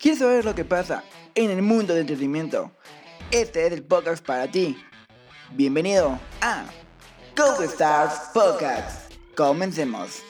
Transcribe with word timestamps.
¿Quieres 0.00 0.20
saber 0.20 0.46
lo 0.46 0.54
que 0.54 0.64
pasa 0.64 1.04
en 1.34 1.50
el 1.50 1.60
mundo 1.60 1.92
del 1.92 2.02
entretenimiento? 2.02 2.72
Este 3.30 3.66
es 3.66 3.72
el 3.74 3.82
podcast 3.82 4.24
para 4.24 4.50
ti. 4.50 4.74
Bienvenido 5.50 6.18
a 6.40 6.64
Go 7.36 7.62
Stars 7.64 8.30
Podcast. 8.32 9.12
Comencemos. 9.36 10.22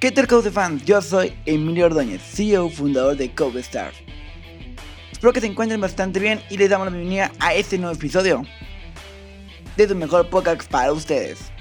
¿Qué 0.00 0.10
tal 0.10 0.26
Code 0.26 0.50
fans? 0.50 0.82
Yo 0.86 1.02
soy 1.02 1.34
Emilio 1.44 1.84
Ordóñez, 1.84 2.22
CEO 2.22 2.70
fundador 2.70 3.18
de 3.18 3.34
Code. 3.34 3.60
Espero 3.60 5.32
que 5.34 5.42
se 5.42 5.46
encuentren 5.46 5.78
bastante 5.78 6.18
bien 6.18 6.40
y 6.48 6.56
les 6.56 6.70
damos 6.70 6.86
la 6.86 6.92
bienvenida 6.92 7.30
a 7.38 7.52
este 7.52 7.76
nuevo 7.76 7.94
episodio 7.94 8.42
de 9.76 9.86
su 9.86 9.94
mejor 9.94 10.30
podcast 10.30 10.70
para 10.70 10.90
ustedes. 10.94 11.52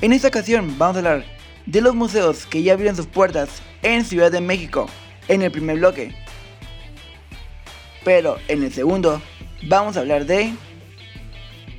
En 0.00 0.12
esta 0.12 0.26
ocasión 0.26 0.76
vamos 0.78 0.96
a 0.96 0.98
hablar 0.98 1.24
de 1.64 1.80
los 1.80 1.94
museos 1.94 2.44
que 2.44 2.60
ya 2.64 2.72
abrieron 2.72 2.96
sus 2.96 3.06
puertas 3.06 3.62
en 3.82 4.04
Ciudad 4.04 4.32
de 4.32 4.40
México 4.40 4.88
en 5.28 5.42
el 5.42 5.52
primer 5.52 5.78
bloque. 5.78 6.12
Pero 8.04 8.36
en 8.48 8.64
el 8.64 8.72
segundo 8.72 9.22
vamos 9.68 9.96
a 9.96 10.00
hablar 10.00 10.26
de 10.26 10.52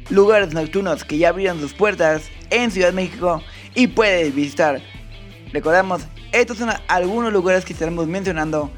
lugares 0.10 0.54
nocturnos 0.54 1.04
que 1.04 1.18
ya 1.18 1.28
abrieron 1.28 1.60
sus 1.60 1.74
puertas 1.74 2.30
en 2.50 2.72
Ciudad 2.72 2.88
de 2.88 2.96
México 2.96 3.44
y 3.74 3.88
puedes 3.88 4.34
visitar 4.34 4.82
Recordemos, 5.56 6.02
estos 6.34 6.58
son 6.58 6.68
algunos 6.90 7.32
lugares 7.32 7.64
que 7.64 7.72
estaremos 7.72 8.06
mencionando 8.08 8.70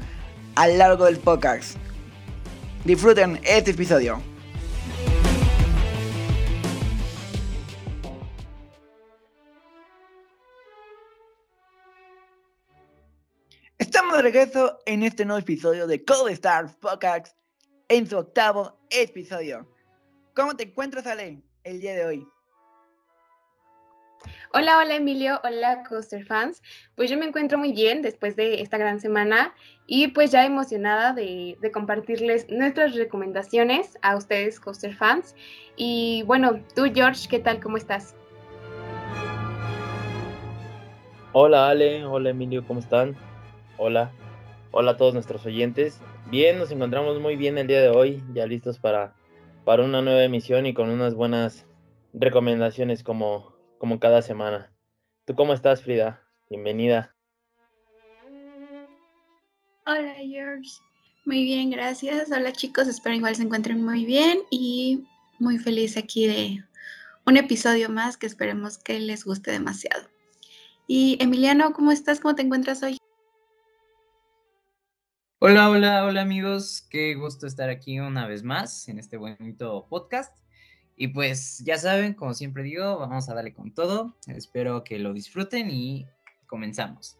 a 0.54 0.68
lo 0.68 0.76
largo 0.76 1.06
del 1.06 1.18
podcast. 1.18 1.76
Disfruten 2.84 3.40
este 3.42 3.72
episodio. 3.72 4.22
Estamos 13.76 14.16
de 14.16 14.22
regreso 14.22 14.78
en 14.86 15.02
este 15.02 15.24
nuevo 15.24 15.40
episodio 15.40 15.88
de 15.88 16.04
Code 16.04 16.32
Stars 16.34 16.76
Podcast 16.76 17.36
en 17.88 18.06
su 18.06 18.18
octavo 18.18 18.78
episodio. 18.90 19.68
¿Cómo 20.32 20.54
te 20.54 20.62
encuentras, 20.62 21.08
Ale, 21.08 21.42
el 21.64 21.80
día 21.80 21.96
de 21.96 22.04
hoy? 22.04 22.37
Hola, 24.54 24.78
hola 24.78 24.96
Emilio, 24.96 25.40
hola 25.44 25.82
Coaster 25.86 26.24
fans. 26.24 26.62
Pues 26.96 27.10
yo 27.10 27.18
me 27.18 27.26
encuentro 27.26 27.58
muy 27.58 27.72
bien 27.72 28.00
después 28.00 28.34
de 28.34 28.62
esta 28.62 28.78
gran 28.78 28.98
semana 28.98 29.54
y 29.86 30.08
pues 30.08 30.30
ya 30.30 30.46
emocionada 30.46 31.12
de, 31.12 31.58
compartirles 31.72 32.48
nuestras 32.48 32.94
recomendaciones 32.94 33.98
a 34.00 34.16
ustedes 34.16 34.58
Coaster 34.58 34.94
fans. 34.94 35.34
Y 35.76 36.22
bueno, 36.26 36.60
tú 36.74 36.86
George, 36.92 37.28
¿qué 37.28 37.38
tal? 37.38 37.60
¿Cómo 37.60 37.76
estás? 37.76 38.16
Hola 41.32 41.68
Ale, 41.68 42.06
hola 42.06 42.30
Emilio, 42.30 42.66
¿cómo 42.66 42.80
están? 42.80 43.16
Hola, 43.76 44.10
hola 44.70 44.92
a 44.92 44.96
todos 44.96 45.12
nuestros 45.12 45.44
oyentes. 45.44 46.00
Bien, 46.30 46.58
nos 46.58 46.70
encontramos 46.70 47.20
muy 47.20 47.36
bien 47.36 47.58
el 47.58 47.66
día 47.66 47.82
de 47.82 47.90
hoy, 47.90 48.24
ya 48.32 48.46
listos 48.46 48.78
para, 48.78 49.14
para 49.66 49.84
una 49.84 50.00
nueva 50.00 50.24
emisión 50.24 50.64
y 50.64 50.72
con 50.72 50.88
unas 50.88 51.14
buenas 51.14 51.66
recomendaciones 52.14 53.02
como 53.02 53.57
como 53.78 54.00
cada 54.00 54.22
semana. 54.22 54.72
¿Tú 55.24 55.34
cómo 55.34 55.54
estás, 55.54 55.82
Frida? 55.82 56.22
Bienvenida. 56.50 57.14
Hola, 59.86 60.14
George. 60.16 60.70
Muy 61.24 61.44
bien, 61.44 61.70
gracias. 61.70 62.30
Hola, 62.30 62.52
chicos. 62.52 62.88
Espero 62.88 63.14
igual 63.14 63.36
se 63.36 63.42
encuentren 63.42 63.84
muy 63.84 64.04
bien 64.04 64.40
y 64.50 65.06
muy 65.38 65.58
feliz 65.58 65.96
aquí 65.96 66.26
de 66.26 66.64
un 67.26 67.36
episodio 67.36 67.88
más 67.88 68.16
que 68.16 68.26
esperemos 68.26 68.78
que 68.78 68.98
les 68.98 69.24
guste 69.24 69.50
demasiado. 69.50 70.08
Y 70.86 71.18
Emiliano, 71.20 71.72
¿cómo 71.72 71.92
estás? 71.92 72.20
¿Cómo 72.20 72.34
te 72.34 72.42
encuentras 72.42 72.82
hoy? 72.82 72.98
Hola, 75.38 75.70
hola, 75.70 76.04
hola 76.04 76.22
amigos. 76.22 76.86
Qué 76.90 77.14
gusto 77.14 77.46
estar 77.46 77.68
aquí 77.68 78.00
una 78.00 78.26
vez 78.26 78.42
más 78.42 78.88
en 78.88 78.98
este 78.98 79.16
bonito 79.18 79.86
podcast. 79.88 80.36
Y 81.00 81.08
pues 81.08 81.58
ya 81.64 81.78
saben, 81.78 82.12
como 82.12 82.34
siempre 82.34 82.64
digo, 82.64 82.98
vamos 82.98 83.28
a 83.28 83.34
darle 83.34 83.54
con 83.54 83.72
todo. 83.72 84.16
Espero 84.26 84.82
que 84.82 84.98
lo 84.98 85.12
disfruten 85.12 85.70
y 85.70 86.04
comenzamos. 86.48 87.16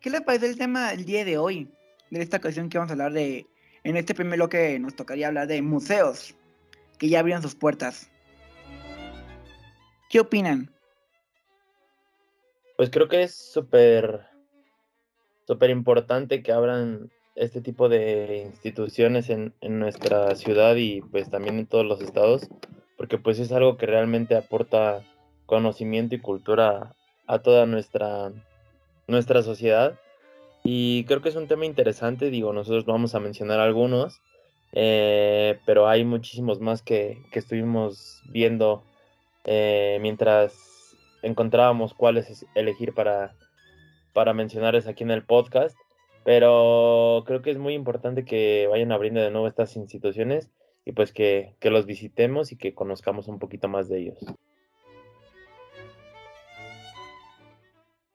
¿Qué 0.00 0.08
les 0.08 0.22
parece 0.22 0.46
el 0.46 0.56
tema 0.56 0.92
del 0.92 1.04
día 1.04 1.26
de 1.26 1.36
hoy? 1.36 1.70
De 2.10 2.22
esta 2.22 2.38
ocasión 2.38 2.70
que 2.70 2.78
vamos 2.78 2.90
a 2.90 2.94
hablar 2.94 3.12
de, 3.12 3.46
en 3.84 3.98
este 3.98 4.14
primer 4.14 4.38
bloque 4.38 4.78
nos 4.78 4.96
tocaría 4.96 5.28
hablar 5.28 5.46
de 5.46 5.60
museos 5.60 6.34
que 6.98 7.10
ya 7.10 7.20
abrieron 7.20 7.42
sus 7.42 7.54
puertas. 7.54 8.10
¿Qué 10.08 10.20
opinan? 10.20 10.72
Pues 12.78 12.88
creo 12.88 13.08
que 13.08 13.24
es 13.24 13.34
súper, 13.34 14.26
súper 15.46 15.68
importante 15.68 16.42
que 16.42 16.52
abran 16.52 17.10
este 17.36 17.60
tipo 17.60 17.88
de 17.88 18.42
instituciones 18.46 19.28
en, 19.30 19.52
nuestra 19.60 20.34
ciudad 20.34 20.74
y 20.76 21.02
pues 21.02 21.30
también 21.30 21.58
en 21.58 21.66
todos 21.66 21.84
los 21.84 22.00
estados, 22.00 22.48
porque 22.96 23.18
pues 23.18 23.38
es 23.38 23.52
algo 23.52 23.76
que 23.76 23.86
realmente 23.86 24.34
aporta 24.34 25.02
conocimiento 25.44 26.14
y 26.14 26.20
cultura 26.20 26.94
a 27.26 27.38
toda 27.40 27.66
nuestra, 27.66 28.32
nuestra 29.06 29.42
sociedad. 29.42 29.98
Y 30.64 31.04
creo 31.04 31.20
que 31.20 31.28
es 31.28 31.36
un 31.36 31.46
tema 31.46 31.66
interesante, 31.66 32.30
digo, 32.30 32.52
nosotros 32.52 32.86
vamos 32.86 33.14
a 33.14 33.20
mencionar 33.20 33.60
algunos, 33.60 34.20
eh, 34.72 35.60
pero 35.66 35.88
hay 35.88 36.04
muchísimos 36.04 36.60
más 36.60 36.82
que, 36.82 37.18
estuvimos 37.32 38.22
viendo 38.30 38.82
eh, 39.44 39.98
mientras 40.00 40.96
encontrábamos 41.22 41.92
cuáles 41.92 42.46
elegir 42.54 42.94
para, 42.94 43.34
para 44.14 44.32
mencionarles 44.32 44.86
aquí 44.86 45.04
en 45.04 45.10
el 45.10 45.22
podcast. 45.22 45.76
Pero 46.26 47.22
creo 47.24 47.40
que 47.40 47.52
es 47.52 47.56
muy 47.56 47.74
importante 47.74 48.24
que 48.24 48.66
vayan 48.68 48.90
abriendo 48.90 49.20
de 49.20 49.30
nuevo 49.30 49.46
estas 49.46 49.76
instituciones 49.76 50.50
y 50.84 50.90
pues 50.90 51.12
que, 51.12 51.54
los 51.62 51.86
visitemos 51.86 52.50
y 52.50 52.56
que 52.56 52.74
conozcamos 52.74 53.28
un 53.28 53.38
poquito 53.38 53.68
más 53.68 53.88
de 53.88 54.00
ellos. 54.00 54.18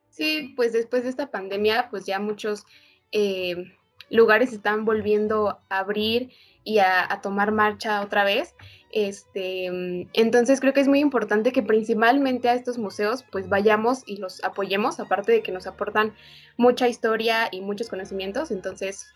Sí, 0.09 0.53
pues 0.57 0.73
después 0.73 1.03
de 1.03 1.09
esta 1.09 1.31
pandemia, 1.31 1.87
pues 1.89 2.05
ya 2.05 2.19
muchos 2.19 2.65
eh, 3.13 3.77
lugares 4.09 4.51
están 4.51 4.83
volviendo 4.83 5.61
a 5.69 5.79
abrir 5.79 6.31
y 6.65 6.79
a, 6.79 7.17
tomar 7.23 7.53
marcha 7.53 8.01
otra 8.01 8.25
vez. 8.25 8.55
Este, 8.91 9.71
mm, 9.71 10.09
entonces 10.13 10.59
creo 10.59 10.73
que 10.73 10.81
es 10.81 10.87
muy 10.87 10.99
importante 10.99 11.51
que 11.51 11.63
principalmente 11.63 12.49
a 12.49 12.55
estos 12.55 12.77
museos 12.77 13.23
pues 13.31 13.47
vayamos 13.47 14.03
y 14.05 14.17
los 14.17 14.43
apoyemos, 14.43 14.99
aparte 14.99 15.31
de 15.31 15.41
que 15.41 15.51
nos 15.51 15.65
aportan 15.65 16.13
mucha 16.57 16.87
historia 16.87 17.47
y 17.51 17.61
muchos 17.61 17.87
conocimientos, 17.87 18.51
entonces 18.51 19.13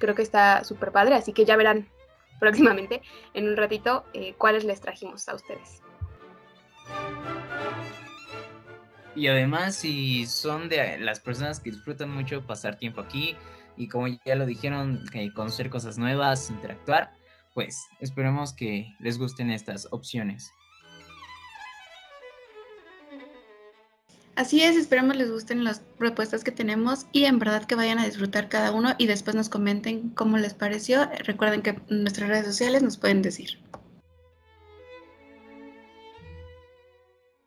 creo 0.00 0.14
que 0.14 0.22
está 0.22 0.64
súper 0.64 0.90
padre, 0.90 1.14
así 1.14 1.32
que 1.32 1.44
ya 1.44 1.56
verán 1.56 1.88
próximamente 2.40 3.02
en 3.34 3.48
un 3.48 3.56
ratito 3.56 4.04
eh, 4.12 4.34
cuáles 4.36 4.64
les 4.64 4.80
trajimos 4.80 5.28
a 5.28 5.36
ustedes. 5.36 5.82
Y 9.14 9.28
además, 9.28 9.76
si 9.76 10.26
son 10.26 10.68
de 10.68 10.98
las 10.98 11.20
personas 11.20 11.60
que 11.60 11.70
disfrutan 11.70 12.10
mucho 12.10 12.46
pasar 12.46 12.76
tiempo 12.76 13.02
aquí 13.02 13.36
y 13.76 13.88
como 13.88 14.08
ya 14.08 14.34
lo 14.34 14.46
dijeron, 14.46 15.04
conocer 15.34 15.68
cosas 15.70 15.98
nuevas, 15.98 16.50
interactuar, 16.50 17.12
pues 17.54 17.86
esperemos 18.00 18.52
que 18.52 18.94
les 19.00 19.18
gusten 19.18 19.50
estas 19.50 19.88
opciones. 19.90 20.50
Así 24.34 24.62
es, 24.62 24.76
esperamos 24.76 25.16
les 25.16 25.30
gusten 25.30 25.62
las 25.62 25.80
propuestas 25.98 26.42
que 26.42 26.52
tenemos 26.52 27.06
y 27.12 27.26
en 27.26 27.38
verdad 27.38 27.64
que 27.64 27.74
vayan 27.74 27.98
a 27.98 28.06
disfrutar 28.06 28.48
cada 28.48 28.72
uno 28.72 28.94
y 28.96 29.06
después 29.06 29.36
nos 29.36 29.50
comenten 29.50 30.08
cómo 30.10 30.38
les 30.38 30.54
pareció. 30.54 31.06
Recuerden 31.24 31.60
que 31.60 31.70
en 31.70 32.02
nuestras 32.02 32.30
redes 32.30 32.46
sociales 32.46 32.82
nos 32.82 32.96
pueden 32.96 33.20
decir. 33.20 33.58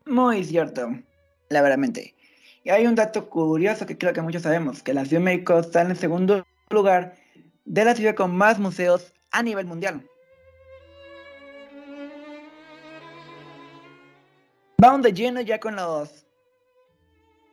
Muy 0.05 0.43
cierto, 0.43 0.89
la 1.49 1.63
veramente. 1.63 2.13
Y 2.63 2.69
hay 2.69 2.85
un 2.85 2.93
dato 2.93 3.29
curioso 3.29 3.87
que 3.87 3.97
creo 3.97 4.13
que 4.13 4.21
muchos 4.21 4.43
sabemos, 4.43 4.83
que 4.83 4.93
la 4.93 5.05
Ciudad 5.05 5.21
de 5.21 5.25
México 5.25 5.57
está 5.57 5.81
en 5.81 5.91
el 5.91 5.97
segundo 5.97 6.45
lugar 6.69 7.15
de 7.65 7.83
la 7.83 7.95
ciudad 7.95 8.15
con 8.15 8.35
más 8.35 8.59
museos 8.59 9.11
a 9.35 9.43
nivel 9.43 9.65
mundial. 9.65 10.01
Vamos 14.77 15.01
de 15.01 15.11
lleno 15.11 15.41
ya 15.41 15.59
con 15.59 15.75
los. 15.75 16.25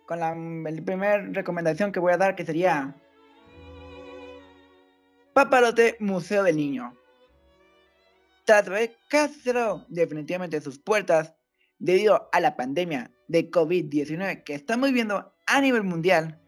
Con 0.06 0.20
la, 0.20 0.32
primera 0.84 1.19
recomendación 1.19 1.90
que 1.90 1.99
voy 1.99 2.12
a 2.12 2.17
dar, 2.19 2.37
que 2.37 2.44
sería. 2.44 2.94
Papalote 5.32 5.96
Museo 5.99 6.44
del 6.44 6.56
Niño. 6.56 6.96
Tras 8.44 8.69
ver 8.69 8.96
casi 9.08 9.50
definitivamente 9.88 10.61
sus 10.61 10.79
puertas, 10.79 11.34
debido 11.79 12.29
a 12.32 12.38
la 12.38 12.56
pandemia 12.56 13.11
de 13.26 13.50
COVID-19 13.50 14.44
que 14.44 14.55
estamos 14.55 14.88
viviendo 14.88 15.34
a 15.46 15.61
nivel 15.61 15.82
mundial, 15.82 16.40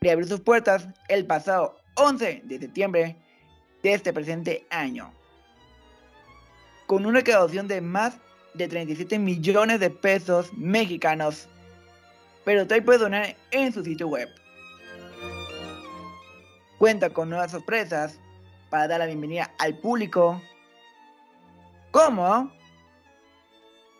reabrió 0.00 0.26
sus 0.26 0.40
puertas 0.40 0.88
el 1.08 1.26
pasado 1.26 1.76
11 1.96 2.42
de 2.44 2.58
septiembre 2.58 3.16
de 3.82 3.94
este 3.94 4.12
presente 4.12 4.66
año, 4.70 5.12
con 6.86 7.06
una 7.06 7.20
recaudación 7.20 7.68
de 7.68 7.80
más 7.80 8.18
de 8.54 8.68
37 8.68 9.18
millones 9.18 9.80
de 9.80 9.90
pesos 9.90 10.52
mexicanos, 10.54 11.48
pero 12.44 12.64
todavía 12.64 12.84
puede 12.84 12.98
donar 12.98 13.36
en 13.50 13.72
su 13.72 13.84
sitio 13.84 14.08
web. 14.08 14.28
Cuenta 16.78 17.10
con 17.10 17.28
nuevas 17.28 17.50
sorpresas 17.50 18.18
para 18.70 18.88
dar 18.88 19.00
la 19.00 19.06
bienvenida 19.06 19.52
al 19.58 19.78
público, 19.78 20.40
como 21.90 22.52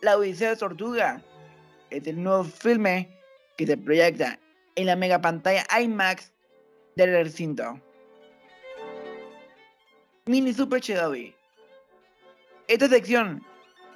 La 0.00 0.16
Odisea 0.16 0.50
de 0.50 0.56
Tortuga, 0.56 1.22
es 1.90 2.06
el 2.06 2.22
nuevo 2.22 2.44
filme 2.44 3.08
que 3.56 3.66
se 3.66 3.76
proyecta 3.76 4.38
en 4.76 4.86
la 4.86 4.96
mega 4.96 5.20
pantalla 5.20 5.66
IMAX 5.78 6.32
del 6.96 7.12
recinto. 7.12 7.80
Mini 10.30 10.52
Super 10.52 10.80
Shadowy. 10.80 11.34
Esta 12.68 12.88
sección 12.88 13.44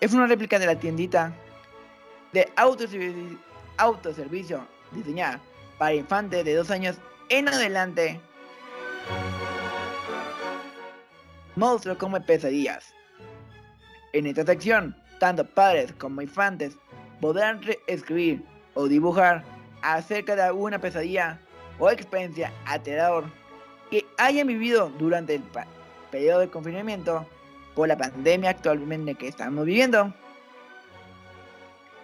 es 0.01 0.13
una 0.13 0.27
réplica 0.27 0.59
de 0.59 0.67
la 0.67 0.75
tiendita 0.75 1.33
de 2.33 2.53
autoservicio, 2.57 3.39
autoservicio 3.77 4.67
diseñada 4.91 5.41
para 5.79 5.95
infantes 5.95 6.45
de 6.45 6.57
dos 6.57 6.73
años 6.73 6.97
en 7.29 7.47
adelante. 7.47 8.21
Monstruo 11.55 11.97
come 11.97 12.21
pesadillas. 12.21 12.93
En 14.13 14.27
esta 14.27 14.45
sección, 14.45 14.97
tanto 15.21 15.45
padres 15.45 15.93
como 15.93 16.21
infantes 16.21 16.77
podrán 17.21 17.61
escribir 17.87 18.43
o 18.75 18.89
dibujar 18.89 19.45
acerca 19.83 20.35
de 20.35 20.43
alguna 20.43 20.81
pesadilla 20.81 21.39
o 21.79 21.89
experiencia 21.91 22.53
aterrador 22.67 23.23
que 23.89 24.05
hayan 24.19 24.49
vivido 24.49 24.91
durante 24.99 25.37
el 25.37 25.43
periodo 26.15 26.39
de 26.39 26.49
confinamiento 26.49 27.27
por 27.75 27.89
la 27.89 27.99
pandemia 27.99 28.51
actualmente 28.51 29.17
que 29.17 29.27
estamos 29.27 29.67
viviendo. 29.67 30.15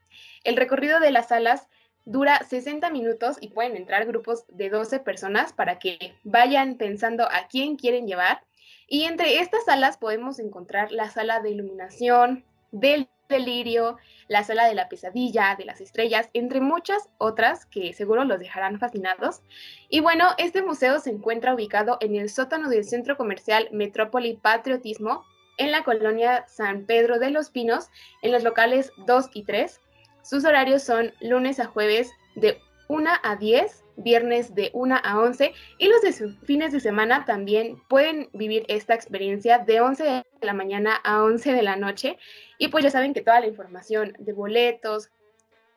El 0.45 0.57
recorrido 0.57 1.01
de 1.01 1.11
las 1.11 1.29
salas 1.29 1.69
dura 2.05 2.41
60 2.49 2.89
minutos 2.91 3.37
y 3.41 3.49
pueden 3.49 3.77
entrar 3.77 4.07
grupos 4.07 4.45
de 4.49 4.71
12 4.71 5.01
personas 5.01 5.53
para 5.53 5.79
que 5.79 6.15
vayan 6.23 6.77
pensando 6.77 7.25
a 7.25 7.49
quién 7.49 7.77
quieren 7.77 8.07
llevar. 8.07 8.43
Y 8.87 9.05
entre 9.05 9.41
estas 9.41 9.65
salas 9.65 9.99
podemos 9.99 10.39
encontrar 10.39 10.93
la 10.93 11.11
sala 11.11 11.41
de 11.41 11.51
iluminación, 11.51 12.45
del 12.81 13.09
delirio, 13.29 13.97
la 14.29 14.45
sala 14.45 14.67
de 14.67 14.75
la 14.75 14.89
pesadilla, 14.89 15.57
de 15.57 15.65
las 15.65 15.81
estrellas, 15.81 16.29
entre 16.33 16.61
muchas 16.61 17.09
otras 17.19 17.67
que 17.67 17.93
seguro 17.93 18.25
los 18.25 18.39
dejarán 18.39 18.79
fascinados. 18.79 19.43
Y 19.89 20.01
bueno, 20.01 20.29
este 20.39 20.63
museo 20.63 20.99
se 21.01 21.11
encuentra 21.11 21.55
ubicado 21.55 21.99
en 22.01 22.17
el 22.17 22.31
sótano 22.31 22.69
del 22.69 22.85
centro 22.85 23.17
comercial 23.17 23.69
Metrópoli 23.73 24.37
Patriotismo, 24.37 25.25
en 25.59 25.71
la 25.71 25.85
colonia 25.85 26.45
San 26.49 26.85
Pedro 26.85 27.19
de 27.19 27.31
los 27.31 27.51
Pinos, 27.51 27.89
en 28.23 28.33
los 28.33 28.43
locales 28.43 28.93
2 29.07 29.31
y 29.33 29.45
3. 29.45 29.81
Sus 30.23 30.45
horarios 30.45 30.83
son 30.83 31.15
lunes 31.21 31.61
a 31.61 31.67
jueves 31.67 32.11
de 32.35 32.61
1 32.89 33.11
a 33.23 33.37
10, 33.37 33.85
viernes 33.97 34.55
de 34.55 34.71
1 34.73 34.97
a 35.03 35.21
11 35.21 35.53
y 35.79 35.89
los 35.89 36.01
de 36.03 36.13
fines 36.45 36.73
de 36.73 36.81
semana 36.81 37.25
también 37.25 37.81
pueden 37.89 38.29
vivir 38.33 38.65
esta 38.69 38.95
experiencia 38.95 39.59
de 39.59 39.81
11 39.81 40.05
de 40.05 40.25
la 40.41 40.55
mañana 40.55 40.97
a 41.05 41.23
11 41.23 41.53
de 41.53 41.63
la 41.63 41.77
noche. 41.77 42.19
Y 42.59 42.69
pues 42.69 42.85
ya 42.85 42.91
saben 42.91 43.15
que 43.15 43.23
toda 43.23 43.41
la 43.41 43.47
información 43.47 44.15
de 44.19 44.33
boletos, 44.33 45.11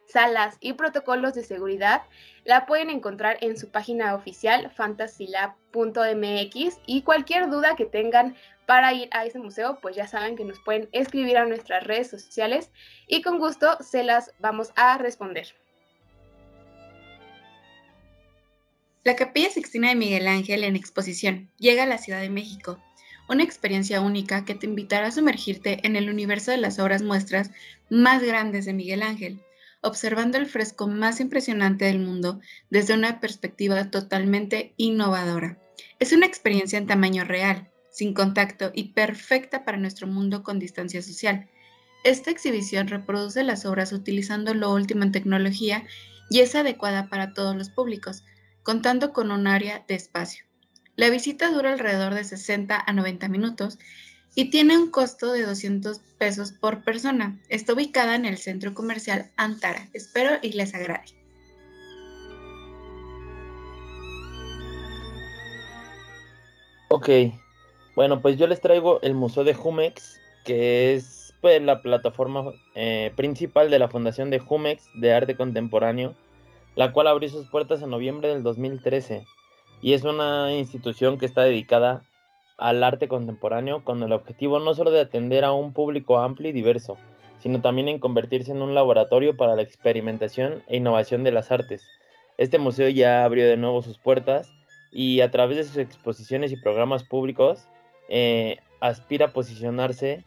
salas 0.10 0.58
y 0.60 0.74
protocolos 0.74 1.34
de 1.34 1.44
seguridad 1.44 2.02
la 2.44 2.66
pueden 2.66 2.90
encontrar 2.90 3.38
en 3.42 3.58
su 3.58 3.70
página 3.70 4.16
oficial 4.16 4.72
fantasylab.mx 4.72 6.80
y 6.86 7.02
cualquier 7.04 7.50
duda 7.50 7.76
que 7.76 7.86
tengan 7.86 8.36
para 8.66 8.94
ir 8.94 9.10
a 9.12 9.26
ese 9.26 9.40
museo, 9.40 9.80
pues 9.82 9.96
ya 9.96 10.08
saben 10.08 10.36
que 10.36 10.46
nos 10.46 10.60
pueden 10.60 10.90
escribir 10.92 11.38
a 11.38 11.46
nuestras 11.46 11.84
redes 11.84 12.10
sociales 12.10 12.72
y 13.08 13.22
con 13.22 13.40
gusto 13.40 13.78
se 13.82 14.04
las 14.04 14.34
vamos 14.40 14.72
a 14.76 14.98
responder. 14.98 15.48
La 19.10 19.16
Capilla 19.16 19.50
Sixtina 19.50 19.90
de 19.90 19.96
Miguel 19.96 20.28
Ángel 20.28 20.64
en 20.64 20.76
exposición 20.76 21.50
llega 21.58 21.82
a 21.82 21.88
la 21.88 21.98
Ciudad 21.98 22.22
de 22.22 22.30
México, 22.30 22.78
una 23.28 23.42
experiencia 23.42 24.02
única 24.02 24.46
que 24.46 24.54
te 24.54 24.68
invitará 24.68 25.08
a 25.08 25.12
sumergirte 25.12 25.80
en 25.82 25.96
el 25.96 26.12
universo 26.12 26.52
de 26.52 26.58
las 26.58 26.78
obras 26.78 27.02
muestras 27.02 27.50
más 27.90 28.22
grandes 28.22 28.66
de 28.66 28.74
Miguel 28.74 29.02
Ángel, 29.02 29.42
observando 29.82 30.38
el 30.38 30.46
fresco 30.46 30.88
más 30.88 31.22
impresionante 31.22 31.86
del 31.86 31.98
mundo 31.98 32.40
desde 32.70 32.94
una 32.94 33.20
perspectiva 33.20 33.90
totalmente 33.90 34.76
innovadora. 34.78 35.58
Es 35.98 36.14
una 36.14 36.28
experiencia 36.28 36.78
en 36.78 36.86
tamaño 36.86 37.24
real, 37.24 37.68
sin 37.90 38.14
contacto 38.14 38.70
y 38.76 38.90
perfecta 38.90 39.66
para 39.66 39.80
nuestro 39.80 40.06
mundo 40.06 40.44
con 40.44 40.60
distancia 40.60 41.02
social. 41.02 41.50
Esta 42.04 42.30
exhibición 42.30 42.88
reproduce 42.88 43.42
las 43.44 43.66
obras 43.66 43.92
utilizando 43.92 44.54
lo 44.54 44.72
último 44.72 45.02
en 45.02 45.12
tecnología 45.12 45.88
y 46.30 46.42
es 46.42 46.54
adecuada 46.54 47.10
para 47.10 47.34
todos 47.34 47.56
los 47.56 47.72
públicos, 47.72 48.24
contando 48.70 49.14
con 49.14 49.32
un 49.32 49.48
área 49.48 49.84
de 49.88 49.96
espacio. 49.96 50.46
La 50.96 51.10
visita 51.10 51.50
dura 51.50 51.74
alrededor 51.74 52.14
de 52.14 52.24
60 52.24 52.84
a 52.86 52.94
90 52.94 53.28
minutos 53.28 53.80
y 54.36 54.52
tiene 54.52 54.78
un 54.78 54.92
costo 54.92 55.32
de 55.32 55.42
200 55.42 55.98
pesos 56.20 56.52
por 56.52 56.84
persona. 56.84 57.40
Está 57.50 57.74
ubicada 57.74 58.14
en 58.14 58.26
el 58.26 58.38
centro 58.38 58.76
comercial 58.76 59.32
Antara. 59.38 59.90
Espero 59.94 60.34
y 60.44 60.52
les 60.52 60.76
agrade. 60.76 61.06
Ok, 66.90 67.10
bueno, 67.96 68.22
pues 68.22 68.38
yo 68.38 68.46
les 68.46 68.62
traigo 68.62 69.02
el 69.02 69.16
Museo 69.16 69.44
de 69.44 69.56
Jumex, 69.56 70.22
que 70.46 70.94
es 70.94 71.34
pues, 71.42 71.60
la 71.60 71.82
plataforma 71.82 72.54
eh, 72.76 73.14
principal 73.16 73.72
de 73.72 73.80
la 73.80 73.88
Fundación 73.88 74.30
de 74.30 74.38
Jumex 74.38 74.84
de 74.94 75.12
Arte 75.12 75.36
Contemporáneo, 75.36 76.14
la 76.76 76.92
cual 76.92 77.08
abrió 77.08 77.30
sus 77.30 77.48
puertas 77.48 77.82
en 77.82 77.90
noviembre 77.90 78.30
del 78.30 78.44
2013 78.44 79.26
y 79.82 79.94
es 79.94 80.04
una 80.04 80.54
institución 80.54 81.18
que 81.18 81.26
está 81.26 81.42
dedicada 81.42 82.04
al 82.58 82.84
arte 82.84 83.08
contemporáneo 83.08 83.84
con 83.84 84.04
el 84.04 84.12
objetivo 84.12 84.60
no 84.60 84.74
solo 84.74 84.92
de 84.92 85.02
atender 85.02 85.46
a 85.46 85.54
un 85.54 85.74
público 85.74 86.20
amplio 86.20 86.50
y 86.50 86.54
diverso, 86.54 86.98
sino 87.40 87.62
también 87.62 87.88
en 87.88 88.00
convertirse 88.00 88.52
en 88.52 88.62
un 88.62 88.76
laboratorio 88.76 89.38
para 89.38 89.56
la 89.56 89.62
experimentación 89.62 90.64
e 90.68 90.78
innovación 90.78 91.24
de 91.24 91.32
las 91.32 91.52
artes. 91.52 91.88
Este 92.38 92.60
museo 92.60 92.90
ya 92.90 93.24
abrió 93.24 93.48
de 93.48 93.58
nuevo 93.58 93.82
sus 93.82 93.98
puertas 93.98 94.52
y 94.92 95.22
a 95.22 95.32
través 95.32 95.58
de 95.58 95.64
sus 95.64 95.78
exposiciones 95.78 96.52
y 96.52 96.58
programas 96.58 97.04
públicos 97.04 97.68
eh, 98.10 98.58
aspira 98.82 99.28
a 99.28 99.34
posicionarse 99.34 100.26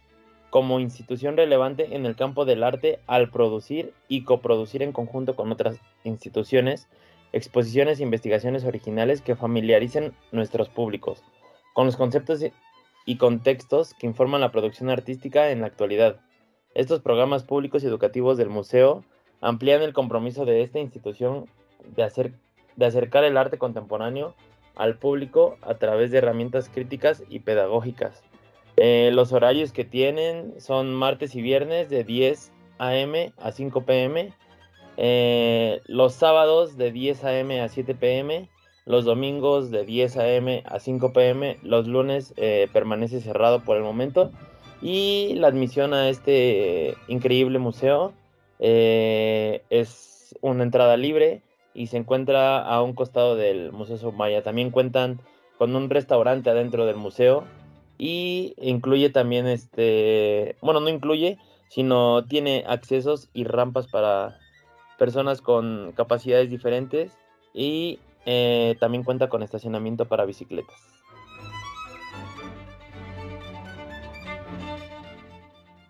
como 0.52 0.80
institución 0.80 1.38
relevante 1.38 1.97
en 1.97 2.04
el 2.04 2.14
campo 2.14 2.44
del 2.44 2.62
arte 2.62 3.00
al 3.06 3.30
producir 3.30 3.94
y 4.06 4.25
coproducir 4.25 4.82
en 4.82 4.92
conjunto 4.92 5.35
con 5.35 5.50
otras 5.50 5.78
instituciones 6.04 6.88
exposiciones 7.32 7.99
e 7.99 8.02
investigaciones 8.02 8.66
originales 8.66 9.23
que 9.23 9.35
familiaricen 9.35 10.12
nuestros 10.30 10.68
públicos 10.68 11.23
con 11.73 11.87
los 11.87 11.97
conceptos 11.97 12.44
y 13.06 13.16
contextos 13.16 13.94
que 13.94 14.06
informan 14.06 14.42
la 14.42 14.52
producción 14.52 14.90
artística 14.90 15.50
en 15.50 15.62
la 15.62 15.68
actualidad. 15.68 16.21
Estos 16.75 17.00
programas 17.00 17.44
públicos 17.44 17.82
y 17.82 17.87
educativos 17.87 18.37
del 18.37 18.50
museo 18.50 19.04
amplían 19.40 19.80
el 19.80 19.94
compromiso 19.94 20.44
de 20.44 20.61
esta 20.61 20.80
institución 20.80 21.47
de, 21.97 22.02
hacer, 22.02 22.35
de 22.76 22.85
acercar 22.85 23.25
el 23.25 23.38
arte 23.38 23.56
contemporáneo 23.56 24.35
al 24.76 24.99
público 24.99 25.56
a 25.62 25.76
través 25.76 26.11
de 26.11 26.18
herramientas 26.18 26.68
críticas 26.68 27.23
y 27.30 27.38
pedagógicas. 27.38 28.23
Eh, 28.84 29.12
los 29.12 29.32
horarios 29.32 29.70
que 29.70 29.84
tienen 29.84 30.54
son 30.58 30.92
martes 30.92 31.36
y 31.36 31.40
viernes 31.40 31.88
de 31.88 32.02
10 32.02 32.50
a.m. 32.78 33.32
a 33.38 33.52
5 33.52 33.84
p.m. 33.84 34.32
Eh, 34.96 35.80
los 35.86 36.14
sábados 36.14 36.76
de 36.76 36.90
10 36.90 37.22
a.m. 37.22 37.60
a 37.60 37.68
7 37.68 37.94
p.m. 37.94 38.48
Los 38.84 39.04
domingos 39.04 39.70
de 39.70 39.84
10 39.84 40.16
a.m. 40.16 40.64
a 40.66 40.80
5 40.80 41.12
p.m. 41.12 41.58
Los 41.62 41.86
lunes 41.86 42.34
eh, 42.36 42.66
permanece 42.72 43.20
cerrado 43.20 43.60
por 43.60 43.76
el 43.76 43.84
momento. 43.84 44.32
Y 44.80 45.34
la 45.36 45.46
admisión 45.46 45.94
a 45.94 46.08
este 46.08 46.96
increíble 47.06 47.60
museo 47.60 48.12
es 48.58 50.36
una 50.40 50.64
entrada 50.64 50.96
libre 50.96 51.42
y 51.72 51.86
se 51.86 51.98
encuentra 51.98 52.58
a 52.58 52.82
un 52.82 52.94
costado 52.94 53.36
del 53.36 53.70
Museo 53.70 53.96
Sumaya. 53.96 54.42
También 54.42 54.72
cuentan 54.72 55.20
con 55.56 55.76
un 55.76 55.88
restaurante 55.88 56.50
adentro 56.50 56.84
del 56.84 56.96
museo 56.96 57.44
y 58.04 58.56
incluye 58.61 59.11
también 59.11 59.47
este, 59.47 60.56
bueno, 60.61 60.80
no 60.80 60.88
incluye, 60.88 61.38
sino 61.68 62.25
tiene 62.25 62.64
accesos 62.66 63.28
y 63.32 63.44
rampas 63.44 63.87
para 63.87 64.40
personas 64.99 65.40
con 65.40 65.92
capacidades 65.92 66.50
diferentes 66.50 67.16
y 67.54 68.00
eh, 68.26 68.75
también 68.80 69.04
cuenta 69.04 69.28
con 69.28 69.44
estacionamiento 69.44 70.06
para 70.06 70.25
bicicletas. 70.25 70.75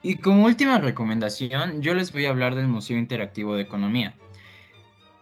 Y 0.03 0.17
como 0.17 0.45
última 0.45 0.77
recomendación, 0.81 1.81
yo 1.81 1.95
les 1.95 2.13
voy 2.13 2.27
a 2.27 2.31
hablar 2.31 2.57
del 2.57 2.69
Museo 2.69 2.99
Interactivo 2.99 3.55
de 3.55 3.63
Economía. 3.63 4.17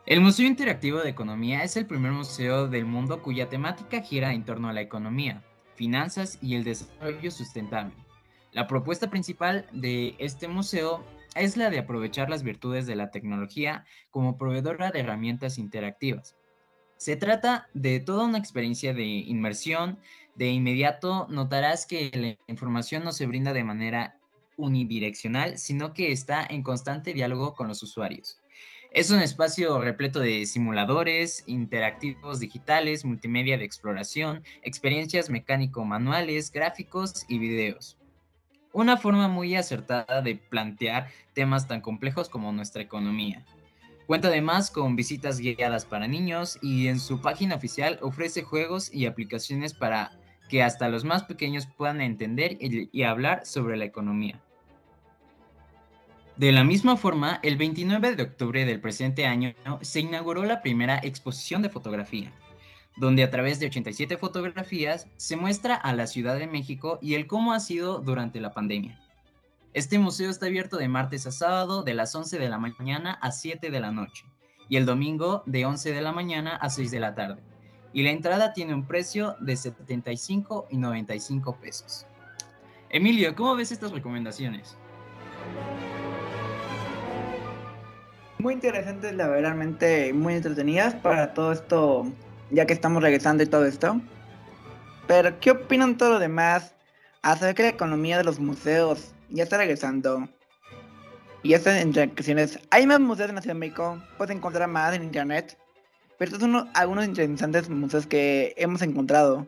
El 0.07 0.23
Museo 0.23 0.45
Interactivo 0.45 0.99
de 0.99 1.11
Economía 1.11 1.63
es 1.63 1.77
el 1.77 1.87
primer 1.87 2.11
museo 2.11 2.67
del 2.67 2.85
mundo 2.85 3.23
cuya 3.23 3.49
temática 3.49 4.01
gira 4.01 4.33
en 4.33 4.45
torno 4.45 4.69
a 4.69 4.73
la 4.73 4.81
economía, 4.81 5.45
finanzas 5.81 6.39
y 6.43 6.57
el 6.57 6.65
desarrollo 6.65 7.31
sustentable. 7.31 7.95
La 8.53 8.67
propuesta 8.67 9.09
principal 9.09 9.67
de 9.73 10.15
este 10.19 10.47
museo 10.47 11.03
es 11.35 11.57
la 11.57 11.71
de 11.71 11.79
aprovechar 11.79 12.29
las 12.29 12.43
virtudes 12.43 12.87
de 12.87 12.97
la 12.97 13.11
tecnología 13.11 13.87
como 14.11 14.37
proveedora 14.37 14.91
de 14.91 15.01
herramientas 15.01 15.57
interactivas. 15.57 16.37
Se 16.99 17.17
trata 17.17 17.71
de 17.73 17.99
toda 17.99 18.27
una 18.27 18.37
experiencia 18.37 18.93
de 18.93 19.07
inmersión. 19.07 19.99
De 20.35 20.51
inmediato 20.51 21.27
notarás 21.31 21.87
que 21.87 22.11
la 22.15 22.53
información 22.53 23.03
no 23.03 23.13
se 23.13 23.25
brinda 23.25 23.55
de 23.55 23.65
manera 23.65 24.19
unidireccional, 24.59 25.57
sino 25.57 25.95
que 25.95 26.13
está 26.13 26.47
en 26.47 26.63
constante 26.63 27.15
diálogo 27.15 27.55
con 27.55 27.69
los 27.69 27.83
usuarios. 27.83 28.40
Es 28.93 29.13
un 29.13 29.21
espacio 29.21 29.81
repleto 29.81 30.19
de 30.19 30.45
simuladores, 30.47 31.45
interactivos 31.47 32.41
digitales, 32.41 33.05
multimedia 33.05 33.57
de 33.57 33.65
exploración, 33.65 34.43
experiencias 34.63 35.31
mecánico-manuales, 35.31 36.51
gráficos 36.51 37.25
y 37.29 37.39
videos. 37.39 37.99
Una 38.73 38.97
forma 38.97 39.29
muy 39.29 39.55
acertada 39.55 40.23
de 40.23 40.35
plantear 40.35 41.09
temas 41.35 41.69
tan 41.69 41.83
complejos 41.83 42.29
como 42.29 42.51
nuestra 42.51 42.83
economía. 42.83 43.45
Cuenta 44.09 44.27
además 44.27 44.73
con 44.73 44.97
visitas 44.97 45.39
guiadas 45.39 45.85
para 45.85 46.09
niños 46.09 46.59
y 46.61 46.89
en 46.89 46.99
su 46.99 47.21
página 47.21 47.55
oficial 47.55 48.01
ofrece 48.03 48.43
juegos 48.43 48.93
y 48.93 49.07
aplicaciones 49.07 49.73
para 49.73 50.19
que 50.49 50.65
hasta 50.65 50.89
los 50.89 51.05
más 51.05 51.23
pequeños 51.23 51.69
puedan 51.77 52.01
entender 52.01 52.59
y, 52.61 53.03
hablar 53.05 53.47
sobre 53.47 53.77
la 53.77 53.85
economía. 53.85 54.43
De 56.41 56.53
la 56.53 56.65
misma 56.65 56.97
forma, 56.97 57.39
el 57.43 57.59
29 57.59 58.17
de 58.17 58.23
octubre 58.23 58.65
del 58.65 58.81
presente 58.81 59.27
año 59.27 59.53
se 59.83 60.01
inauguró 60.01 60.43
la 60.47 60.63
primera 60.63 60.99
exposición 61.03 61.61
de 61.61 61.69
fotografía, 61.69 62.33
donde 62.97 63.23
a 63.23 63.31
través 63.31 63.61
de 63.61 63.67
87 63.67 64.17
fotografías 64.17 65.07
se 65.19 65.37
muestra 65.37 65.75
a 65.75 65.93
la 65.93 66.07
Ciudad 66.07 66.39
de 66.39 66.47
México 66.47 66.99
y 67.03 67.13
el 67.13 67.27
cómo 67.27 67.53
ha 67.53 67.61
sido 67.61 67.99
durante 67.99 68.41
la 68.41 68.55
pandemia. 68.55 68.99
Este 69.75 69.99
museo 69.99 70.31
está 70.31 70.47
abierto 70.47 70.79
de 70.79 70.89
martes 70.89 71.27
a 71.27 71.31
sábado 71.31 71.83
de 71.83 71.93
las 71.93 72.15
11 72.15 72.39
de 72.39 72.49
la 72.49 72.57
mañana 72.57 73.19
a 73.21 73.33
7 73.33 73.71
de 73.71 73.81
la 73.81 73.91
noche 73.91 74.25
y 74.71 74.77
el 74.77 74.87
domingo 74.87 75.43
de 75.45 75.67
11 75.67 75.93
de 75.93 76.01
la 76.01 76.13
mañana 76.13 76.57
a 76.57 76.71
6 76.71 76.91
de 76.91 77.01
la 77.01 77.15
tarde. 77.15 77.43
Y 77.93 78.03
la 78.03 78.13
entrada 78.13 78.55
tiene 78.55 78.73
un 78.73 78.87
precio 78.87 79.37
de 79.41 79.57
75 79.57 80.69
y 80.71 80.79
95 80.79 81.59
pesos. 81.61 82.07
Emilio, 82.89 83.35
¿cómo 83.35 83.57
ves 83.57 83.73
estas 83.73 83.93
recomendaciones? 83.93 84.79
Muy 88.41 88.55
interesantes, 88.55 89.15
la 89.15 89.29
verdad, 89.29 89.55
muy 90.15 90.35
entretenidas 90.35 90.95
para 90.95 91.35
todo 91.35 91.53
esto, 91.53 92.11
ya 92.51 92.65
que 92.65 92.73
estamos 92.73 93.03
regresando 93.03 93.43
y 93.43 93.47
todo 93.47 93.67
esto. 93.67 94.01
Pero, 95.07 95.39
¿qué 95.41 95.51
opinan 95.51 95.99
todo 95.99 96.15
lo 96.15 96.19
demás 96.19 96.75
acerca 97.21 97.55
que 97.55 97.63
la 97.65 97.69
economía 97.69 98.17
de 98.17 98.25
los 98.25 98.41
museos 98.41 99.13
ya 99.29 99.43
está 99.43 99.59
regresando? 99.59 100.27
Y 101.43 101.53
estas 101.53 101.83
interacciones, 101.83 102.59
hay 102.71 102.87
más 102.87 103.01
museos 103.01 103.29
en 103.29 103.35
la 103.35 103.43
Ciudad 103.43 103.55
de 103.55 103.61
México, 103.61 104.03
puedes 104.17 104.35
encontrar 104.35 104.69
más 104.69 104.95
en 104.95 105.03
internet. 105.03 105.59
Pero 106.19 106.33
estos 106.33 106.41
son 106.41 106.71
algunos 106.73 107.05
interesantes 107.05 107.69
museos 107.69 108.07
que 108.07 108.55
hemos 108.57 108.81
encontrado. 108.81 109.47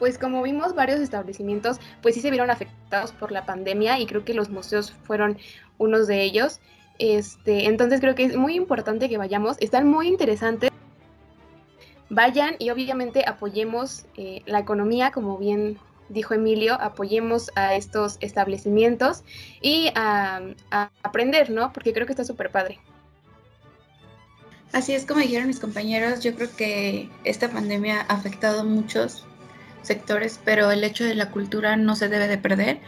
Pues 0.00 0.18
como 0.18 0.42
vimos 0.42 0.74
varios 0.74 0.98
establecimientos, 0.98 1.78
pues 2.00 2.14
sí 2.14 2.22
se 2.22 2.30
vieron 2.30 2.50
afectados 2.50 3.12
por 3.12 3.30
la 3.30 3.44
pandemia 3.44 4.00
y 4.00 4.06
creo 4.06 4.24
que 4.24 4.32
los 4.32 4.48
museos 4.48 4.92
fueron 5.04 5.38
unos 5.76 6.06
de 6.06 6.22
ellos. 6.22 6.58
Este, 6.98 7.66
entonces 7.66 8.00
creo 8.00 8.14
que 8.14 8.24
es 8.24 8.34
muy 8.34 8.54
importante 8.54 9.10
que 9.10 9.18
vayamos, 9.18 9.58
están 9.60 9.86
muy 9.86 10.08
interesantes. 10.08 10.70
Vayan 12.08 12.56
y 12.58 12.70
obviamente 12.70 13.24
apoyemos 13.26 14.06
eh, 14.16 14.42
la 14.46 14.58
economía, 14.58 15.12
como 15.12 15.36
bien 15.36 15.78
dijo 16.08 16.32
Emilio, 16.32 16.80
apoyemos 16.80 17.50
a 17.54 17.74
estos 17.74 18.16
establecimientos 18.20 19.22
y 19.60 19.92
a, 19.94 20.40
a 20.70 20.90
aprender, 21.02 21.50
¿no? 21.50 21.74
Porque 21.74 21.92
creo 21.92 22.06
que 22.06 22.14
está 22.14 22.24
súper 22.24 22.50
padre. 22.50 22.80
Así 24.72 24.94
es 24.94 25.04
como 25.04 25.20
dijeron 25.20 25.46
mis 25.46 25.60
compañeros, 25.60 26.20
yo 26.20 26.34
creo 26.34 26.48
que 26.56 27.10
esta 27.24 27.50
pandemia 27.50 28.00
ha 28.08 28.14
afectado 28.14 28.60
a 28.60 28.64
muchos 28.64 29.26
sectores, 29.82 30.40
pero 30.44 30.70
el 30.70 30.84
hecho 30.84 31.04
de 31.04 31.14
la 31.14 31.30
cultura 31.30 31.76
no 31.76 31.96
se 31.96 32.08
debe 32.08 32.28
de 32.28 32.38
perder. 32.38 32.80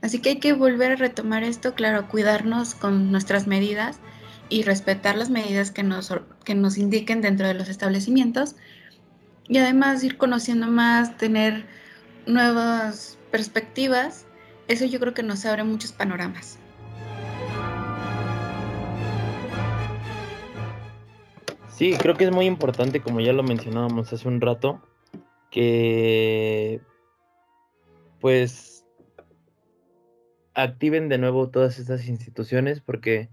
Así 0.00 0.20
que 0.20 0.30
hay 0.30 0.38
que 0.38 0.52
volver 0.52 0.92
a 0.92 0.96
retomar 0.96 1.42
esto, 1.42 1.74
claro, 1.74 2.08
cuidarnos 2.08 2.74
con 2.74 3.10
nuestras 3.10 3.46
medidas 3.46 3.98
y 4.48 4.62
respetar 4.62 5.16
las 5.16 5.30
medidas 5.30 5.70
que 5.70 5.82
nos, 5.82 6.12
que 6.44 6.54
nos 6.54 6.78
indiquen 6.78 7.20
dentro 7.20 7.46
de 7.46 7.54
los 7.54 7.68
establecimientos. 7.68 8.54
Y 9.48 9.58
además 9.58 10.04
ir 10.04 10.16
conociendo 10.16 10.68
más, 10.68 11.16
tener 11.16 11.66
nuevas 12.26 13.18
perspectivas. 13.30 14.26
Eso 14.68 14.84
yo 14.84 15.00
creo 15.00 15.14
que 15.14 15.22
nos 15.22 15.44
abre 15.46 15.64
muchos 15.64 15.92
panoramas. 15.92 16.58
Sí, 21.78 21.94
creo 21.96 22.16
que 22.16 22.24
es 22.24 22.32
muy 22.32 22.46
importante, 22.46 23.00
como 23.00 23.20
ya 23.20 23.32
lo 23.32 23.44
mencionábamos 23.44 24.12
hace 24.12 24.26
un 24.26 24.40
rato, 24.40 24.82
que 25.50 26.80
pues 28.20 28.84
activen 30.54 31.08
de 31.08 31.18
nuevo 31.18 31.50
todas 31.50 31.78
estas 31.78 32.08
instituciones 32.08 32.80
porque 32.80 33.30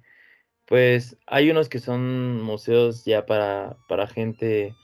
pues 0.65 1.17
hay 1.27 1.49
unos 1.49 1.69
que 1.69 1.79
son 1.79 2.41
museos 2.41 3.05
ya 3.05 3.25
para, 3.25 3.77
para 3.87 4.07
gente 4.07 4.75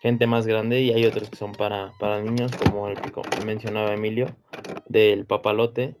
gente 0.00 0.26
más 0.26 0.46
grande 0.46 0.80
y 0.80 0.92
hay 0.92 1.04
otros 1.04 1.28
que 1.28 1.36
son 1.36 1.52
para, 1.52 1.92
para 1.98 2.22
niños 2.22 2.50
como 2.56 2.88
el 2.88 2.98
que 2.98 3.44
mencionaba 3.44 3.92
Emilio 3.92 4.34
del 4.88 5.26
papalote. 5.26 5.94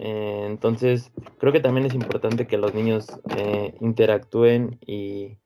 Eh, 0.00 0.44
entonces 0.46 1.12
creo 1.38 1.52
que 1.52 1.60
también 1.60 1.86
es 1.86 1.94
importante 1.94 2.46
que 2.46 2.58
los 2.58 2.74
niños 2.74 3.06
eh, 3.36 3.74
interactúen 3.80 4.78
y, 4.84 5.38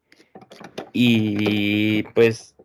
y 0.93 2.03
pues 2.15 2.57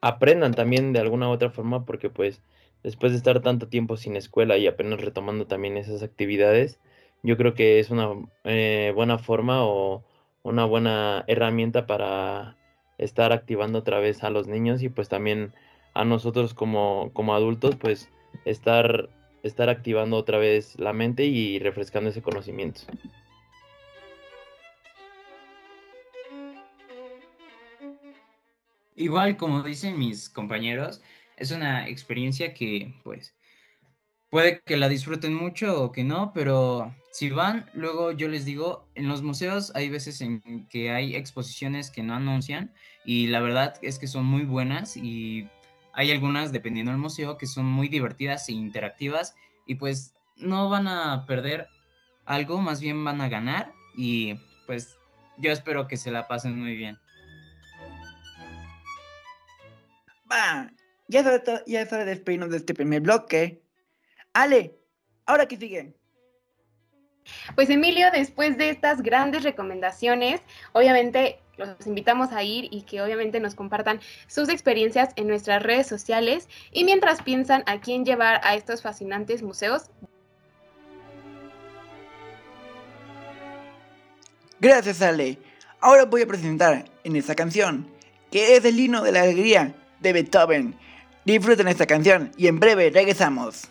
aprendan 0.00 0.54
también 0.54 0.92
de 0.92 1.00
alguna 1.00 1.28
u 1.28 1.32
otra 1.32 1.50
forma, 1.50 1.84
porque 1.84 2.10
pues 2.10 2.42
después 2.82 3.12
de 3.12 3.18
estar 3.18 3.40
tanto 3.40 3.68
tiempo 3.68 3.96
sin 3.96 4.16
escuela 4.16 4.56
y 4.56 4.66
apenas 4.66 5.00
retomando 5.00 5.46
también 5.46 5.76
esas 5.76 6.02
actividades, 6.02 6.80
yo 7.22 7.36
creo 7.36 7.54
que 7.54 7.80
es 7.80 7.90
una 7.90 8.10
eh, 8.44 8.92
buena 8.94 9.18
forma 9.18 9.64
o 9.64 10.04
una 10.42 10.64
buena 10.64 11.24
herramienta 11.26 11.86
para 11.86 12.56
estar 12.98 13.32
activando 13.32 13.78
otra 13.78 13.98
vez 13.98 14.24
a 14.24 14.30
los 14.30 14.46
niños 14.46 14.82
y 14.82 14.88
pues 14.88 15.08
también 15.08 15.52
a 15.94 16.04
nosotros 16.04 16.54
como, 16.54 17.10
como 17.12 17.34
adultos, 17.34 17.76
pues 17.76 18.10
estar, 18.44 19.10
estar 19.42 19.68
activando 19.68 20.16
otra 20.16 20.38
vez 20.38 20.78
la 20.78 20.92
mente 20.92 21.24
y 21.24 21.58
refrescando 21.58 22.10
ese 22.10 22.22
conocimiento. 22.22 22.82
Igual 29.00 29.38
como 29.38 29.62
dicen 29.62 29.98
mis 29.98 30.28
compañeros, 30.28 31.00
es 31.38 31.52
una 31.52 31.88
experiencia 31.88 32.52
que 32.52 33.00
pues 33.02 33.34
puede 34.28 34.60
que 34.60 34.76
la 34.76 34.90
disfruten 34.90 35.32
mucho 35.32 35.82
o 35.82 35.90
que 35.90 36.04
no, 36.04 36.32
pero 36.34 36.94
si 37.10 37.30
van, 37.30 37.70
luego 37.72 38.12
yo 38.12 38.28
les 38.28 38.44
digo, 38.44 38.90
en 38.94 39.08
los 39.08 39.22
museos 39.22 39.72
hay 39.74 39.88
veces 39.88 40.20
en 40.20 40.68
que 40.68 40.90
hay 40.90 41.16
exposiciones 41.16 41.90
que 41.90 42.02
no 42.02 42.12
anuncian 42.12 42.74
y 43.06 43.28
la 43.28 43.40
verdad 43.40 43.72
es 43.80 43.98
que 43.98 44.06
son 44.06 44.26
muy 44.26 44.42
buenas 44.42 44.98
y 44.98 45.48
hay 45.94 46.10
algunas, 46.10 46.52
dependiendo 46.52 46.92
del 46.92 47.00
museo, 47.00 47.38
que 47.38 47.46
son 47.46 47.64
muy 47.64 47.88
divertidas 47.88 48.50
e 48.50 48.52
interactivas 48.52 49.34
y 49.66 49.76
pues 49.76 50.12
no 50.36 50.68
van 50.68 50.88
a 50.88 51.24
perder 51.24 51.68
algo, 52.26 52.60
más 52.60 52.82
bien 52.82 53.02
van 53.02 53.22
a 53.22 53.30
ganar 53.30 53.72
y 53.96 54.34
pues 54.66 54.98
yo 55.38 55.52
espero 55.52 55.88
que 55.88 55.96
se 55.96 56.10
la 56.10 56.28
pasen 56.28 56.60
muy 56.60 56.76
bien. 56.76 56.98
Va, 60.30 60.70
ya 61.08 61.20
es 61.20 61.42
ya 61.66 61.84
de 61.84 62.04
despedirnos 62.04 62.50
de 62.50 62.58
este 62.58 62.74
primer 62.74 63.00
bloque. 63.00 63.62
Ale, 64.32 64.78
¿ahora 65.26 65.46
qué 65.46 65.56
sigue? 65.56 65.94
Pues 67.54 67.68
Emilio, 67.68 68.10
después 68.12 68.56
de 68.56 68.70
estas 68.70 69.02
grandes 69.02 69.42
recomendaciones, 69.42 70.40
obviamente 70.72 71.40
los 71.56 71.86
invitamos 71.86 72.32
a 72.32 72.42
ir 72.42 72.68
y 72.70 72.82
que 72.82 73.02
obviamente 73.02 73.40
nos 73.40 73.54
compartan 73.54 74.00
sus 74.26 74.48
experiencias 74.48 75.10
en 75.16 75.28
nuestras 75.28 75.62
redes 75.62 75.86
sociales 75.86 76.48
y 76.72 76.84
mientras 76.84 77.22
piensan 77.22 77.62
a 77.66 77.80
quién 77.80 78.04
llevar 78.04 78.40
a 78.44 78.54
estos 78.54 78.82
fascinantes 78.82 79.42
museos. 79.42 79.90
Gracias 84.60 85.02
Ale. 85.02 85.38
Ahora 85.80 86.04
voy 86.04 86.22
a 86.22 86.26
presentar 86.26 86.84
en 87.04 87.16
esta 87.16 87.34
canción, 87.34 87.90
que 88.30 88.56
es 88.56 88.64
el 88.64 88.78
himno 88.78 89.02
de 89.02 89.12
la 89.12 89.22
alegría 89.22 89.74
de 90.00 90.12
Beethoven. 90.12 90.74
Disfruten 91.24 91.68
esta 91.68 91.86
canción 91.86 92.32
y 92.36 92.48
en 92.48 92.60
breve 92.60 92.90
regresamos. 92.90 93.68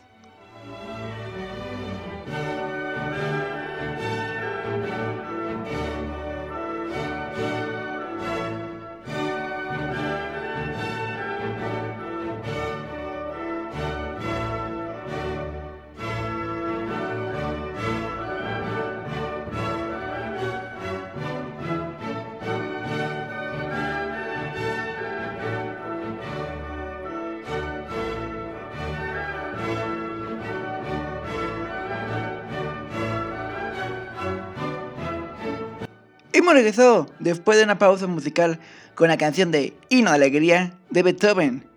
Hemos 36.50 36.62
regresado 36.63 37.06
después 37.20 37.60
de 37.60 37.63
una 37.63 37.77
pausa 37.77 38.08
musical 38.08 38.60
con 38.96 39.10
la 39.10 39.20
canción 39.20 39.51
de 39.51 39.75
Hino 39.89 40.10
de 40.10 40.15
Alegría 40.15 40.74
de 40.89 41.03
Beethoven. 41.03 41.70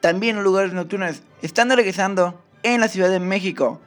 También 0.00 0.36
los 0.36 0.44
lugares 0.44 0.72
nocturnos 0.72 1.20
están 1.42 1.68
regresando 1.68 2.42
en 2.62 2.80
la 2.80 2.88
Ciudad 2.88 3.10
de 3.10 3.20
México 3.20 3.78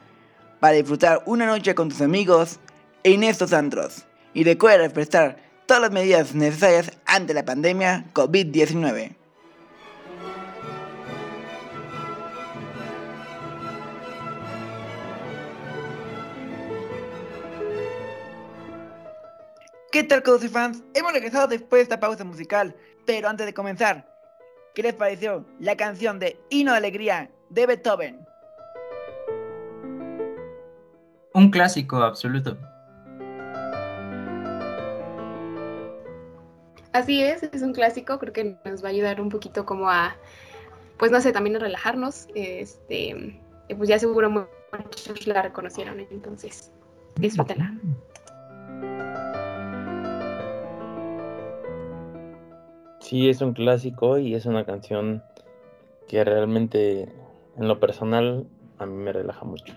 para 0.60 0.74
disfrutar 0.74 1.24
una 1.26 1.46
noche 1.46 1.74
con 1.74 1.88
tus 1.88 2.00
amigos 2.00 2.60
en 3.02 3.24
estos 3.24 3.52
antros. 3.52 4.06
Y 4.34 4.44
recuerda 4.44 4.84
respetar 4.84 5.38
todas 5.66 5.82
las 5.82 5.90
medidas 5.90 6.36
necesarias 6.36 6.92
ante 7.04 7.34
la 7.34 7.44
pandemia 7.44 8.04
COVID-19. 8.14 9.17
¿Qué 19.90 20.02
tal, 20.02 20.22
y 20.42 20.48
fans? 20.48 20.84
Hemos 20.92 21.14
regresado 21.14 21.48
después 21.48 21.78
de 21.78 21.82
esta 21.84 21.98
pausa 21.98 22.22
musical, 22.22 22.76
pero 23.06 23.26
antes 23.26 23.46
de 23.46 23.54
comenzar, 23.54 24.06
¿qué 24.74 24.82
les 24.82 24.92
pareció 24.92 25.46
la 25.60 25.78
canción 25.78 26.18
de 26.18 26.38
Hino 26.50 26.72
de 26.72 26.76
Alegría 26.76 27.30
de 27.48 27.66
Beethoven? 27.66 28.20
Un 31.32 31.50
clásico 31.50 31.96
absoluto. 32.02 32.58
Así 36.92 37.22
es, 37.22 37.42
es 37.44 37.62
un 37.62 37.72
clásico, 37.72 38.18
creo 38.18 38.34
que 38.34 38.58
nos 38.66 38.84
va 38.84 38.88
a 38.88 38.90
ayudar 38.90 39.22
un 39.22 39.30
poquito 39.30 39.64
como 39.64 39.88
a, 39.88 40.14
pues 40.98 41.10
no 41.10 41.20
sé, 41.22 41.32
también 41.32 41.56
a 41.56 41.60
relajarnos. 41.60 42.28
Este, 42.34 43.40
pues 43.74 43.88
ya 43.88 43.98
seguro 43.98 44.28
muchos 44.28 45.26
la 45.26 45.40
reconocieron, 45.40 46.00
entonces 46.00 46.72
disfrútenla. 47.16 47.72
Sí, 53.08 53.30
es 53.30 53.40
un 53.40 53.54
clásico 53.54 54.18
y 54.18 54.34
es 54.34 54.44
una 54.44 54.66
canción 54.66 55.22
que 56.08 56.22
realmente, 56.24 57.08
en 57.56 57.66
lo 57.66 57.80
personal, 57.80 58.46
a 58.76 58.84
mí 58.84 59.02
me 59.02 59.14
relaja 59.14 59.46
mucho. 59.46 59.72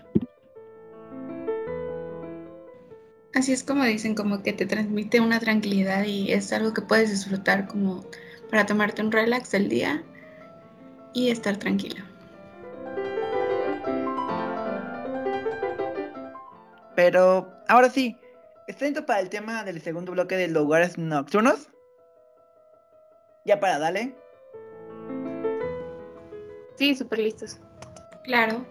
Así 3.34 3.54
es 3.54 3.64
como 3.64 3.84
dicen, 3.84 4.14
como 4.14 4.42
que 4.42 4.52
te 4.52 4.66
transmite 4.66 5.22
una 5.22 5.40
tranquilidad 5.40 6.04
y 6.04 6.30
es 6.30 6.52
algo 6.52 6.74
que 6.74 6.82
puedes 6.82 7.08
disfrutar 7.08 7.66
como 7.68 8.04
para 8.50 8.66
tomarte 8.66 9.00
un 9.00 9.10
relax 9.10 9.50
del 9.52 9.70
día 9.70 10.02
y 11.14 11.30
estar 11.30 11.56
tranquilo. 11.56 12.04
Pero 16.94 17.50
ahora 17.66 17.88
sí, 17.88 18.14
¿está 18.68 18.84
listo 18.84 19.06
para 19.06 19.20
el 19.20 19.30
tema 19.30 19.64
del 19.64 19.80
segundo 19.80 20.12
bloque 20.12 20.36
de 20.36 20.48
lugares 20.48 20.98
nocturnos? 20.98 21.71
¿Ya 23.44 23.58
para, 23.58 23.78
dale? 23.78 24.14
Sí, 26.76 26.94
súper 26.94 27.18
listos. 27.18 27.58
Claro. 28.24 28.64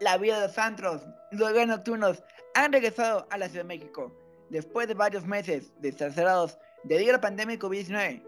La 0.00 0.18
vida 0.18 0.40
de 0.40 0.48
los 0.48 0.58
antros, 0.58 1.06
los 1.30 1.66
nocturnos, 1.66 2.22
han 2.54 2.72
regresado 2.72 3.26
a 3.30 3.38
la 3.38 3.48
Ciudad 3.48 3.64
de 3.64 3.68
México 3.68 4.12
después 4.50 4.86
de 4.86 4.94
varios 4.94 5.24
meses 5.24 5.72
de 5.80 5.88
estar 5.88 6.12
cerrados 6.12 6.58
debido 6.82 7.10
a 7.10 7.14
la 7.14 7.20
pandemia 7.20 7.56
de 7.56 7.62
COVID-19 7.62 8.22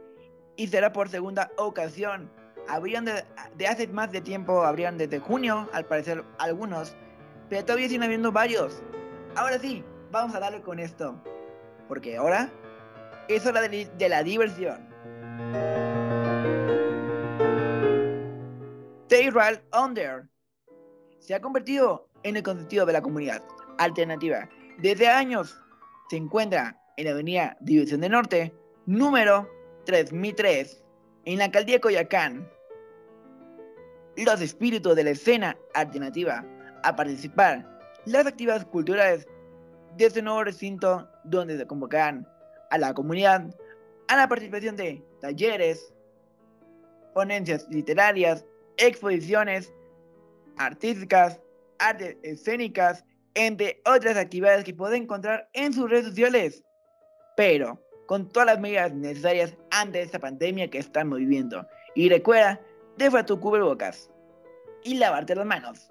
y 0.56 0.68
será 0.68 0.92
por 0.92 1.08
segunda 1.08 1.50
ocasión. 1.58 2.30
Habrían 2.68 3.04
de, 3.04 3.24
de 3.56 3.66
hace 3.66 3.86
más 3.88 4.10
de 4.10 4.20
tiempo, 4.20 4.64
habrían 4.64 4.96
desde 4.96 5.18
junio, 5.18 5.68
al 5.72 5.84
parecer 5.84 6.24
algunos, 6.38 6.96
pero 7.48 7.64
todavía 7.64 7.88
siguen 7.88 8.02
habiendo 8.02 8.32
varios. 8.32 8.82
Ahora 9.34 9.58
sí, 9.58 9.84
vamos 10.10 10.34
a 10.34 10.40
darle 10.40 10.60
con 10.62 10.78
esto. 10.78 11.14
Porque 11.88 12.16
ahora 12.16 12.50
es 13.28 13.46
hora 13.46 13.60
de, 13.60 14.08
la 14.08 14.22
diversión. 14.22 14.88
Tayral 19.08 19.62
Under 19.72 20.28
se 21.18 21.34
ha 21.34 21.40
convertido 21.40 22.08
en 22.22 22.36
el 22.36 22.42
consentido 22.42 22.86
de 22.86 22.92
la 22.92 23.02
comunidad 23.02 23.42
alternativa. 23.78 24.48
Desde 24.78 25.08
años 25.08 25.60
se 26.10 26.16
encuentra 26.16 26.80
en 26.96 27.04
la 27.04 27.10
avenida 27.12 27.56
División 27.60 28.00
del 28.00 28.12
Norte, 28.12 28.54
número 28.86 29.48
3003, 29.84 30.84
en 31.24 31.38
la 31.38 31.44
alcaldía 31.44 31.76
de 31.76 31.80
Coyacán. 31.80 32.48
Los 34.16 34.40
espíritus 34.40 34.96
de 34.96 35.04
la 35.04 35.10
escena 35.10 35.56
alternativa 35.74 36.44
a 36.86 36.94
participar 36.94 37.66
las 38.04 38.26
actividades 38.26 38.64
culturales 38.64 39.26
de 39.96 40.06
este 40.06 40.22
nuevo 40.22 40.44
recinto 40.44 41.08
donde 41.24 41.58
se 41.58 41.66
convocarán 41.66 42.26
a 42.70 42.78
la 42.78 42.94
comunidad 42.94 43.44
a 44.08 44.16
la 44.16 44.28
participación 44.28 44.76
de 44.76 45.02
talleres, 45.20 45.92
ponencias 47.12 47.66
literarias, 47.68 48.44
exposiciones 48.76 49.72
artísticas, 50.58 51.40
artes 51.80 52.16
escénicas, 52.22 53.04
entre 53.34 53.82
otras 53.84 54.16
actividades 54.16 54.64
que 54.64 54.72
pueden 54.72 55.02
encontrar 55.02 55.48
en 55.54 55.72
sus 55.72 55.90
redes 55.90 56.06
sociales. 56.06 56.62
Pero 57.36 57.82
con 58.06 58.28
todas 58.28 58.46
las 58.46 58.60
medidas 58.60 58.92
necesarias 58.92 59.56
ante 59.72 60.02
esta 60.02 60.20
pandemia 60.20 60.70
que 60.70 60.78
estamos 60.78 61.18
viviendo. 61.18 61.66
Y 61.96 62.08
recuerda, 62.08 62.60
deja 62.96 63.26
tu 63.26 63.40
cubrebocas 63.40 64.08
y 64.84 64.94
lavarte 64.94 65.34
las 65.34 65.46
manos. 65.46 65.90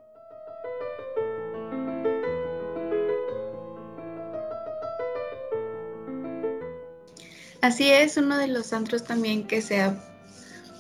Así 7.66 7.90
es, 7.90 8.16
uno 8.18 8.38
de 8.38 8.48
los 8.48 8.74
antros 8.74 9.06
también 9.06 9.48
que 9.48 9.60
se 9.60 9.82
ha 9.82 9.96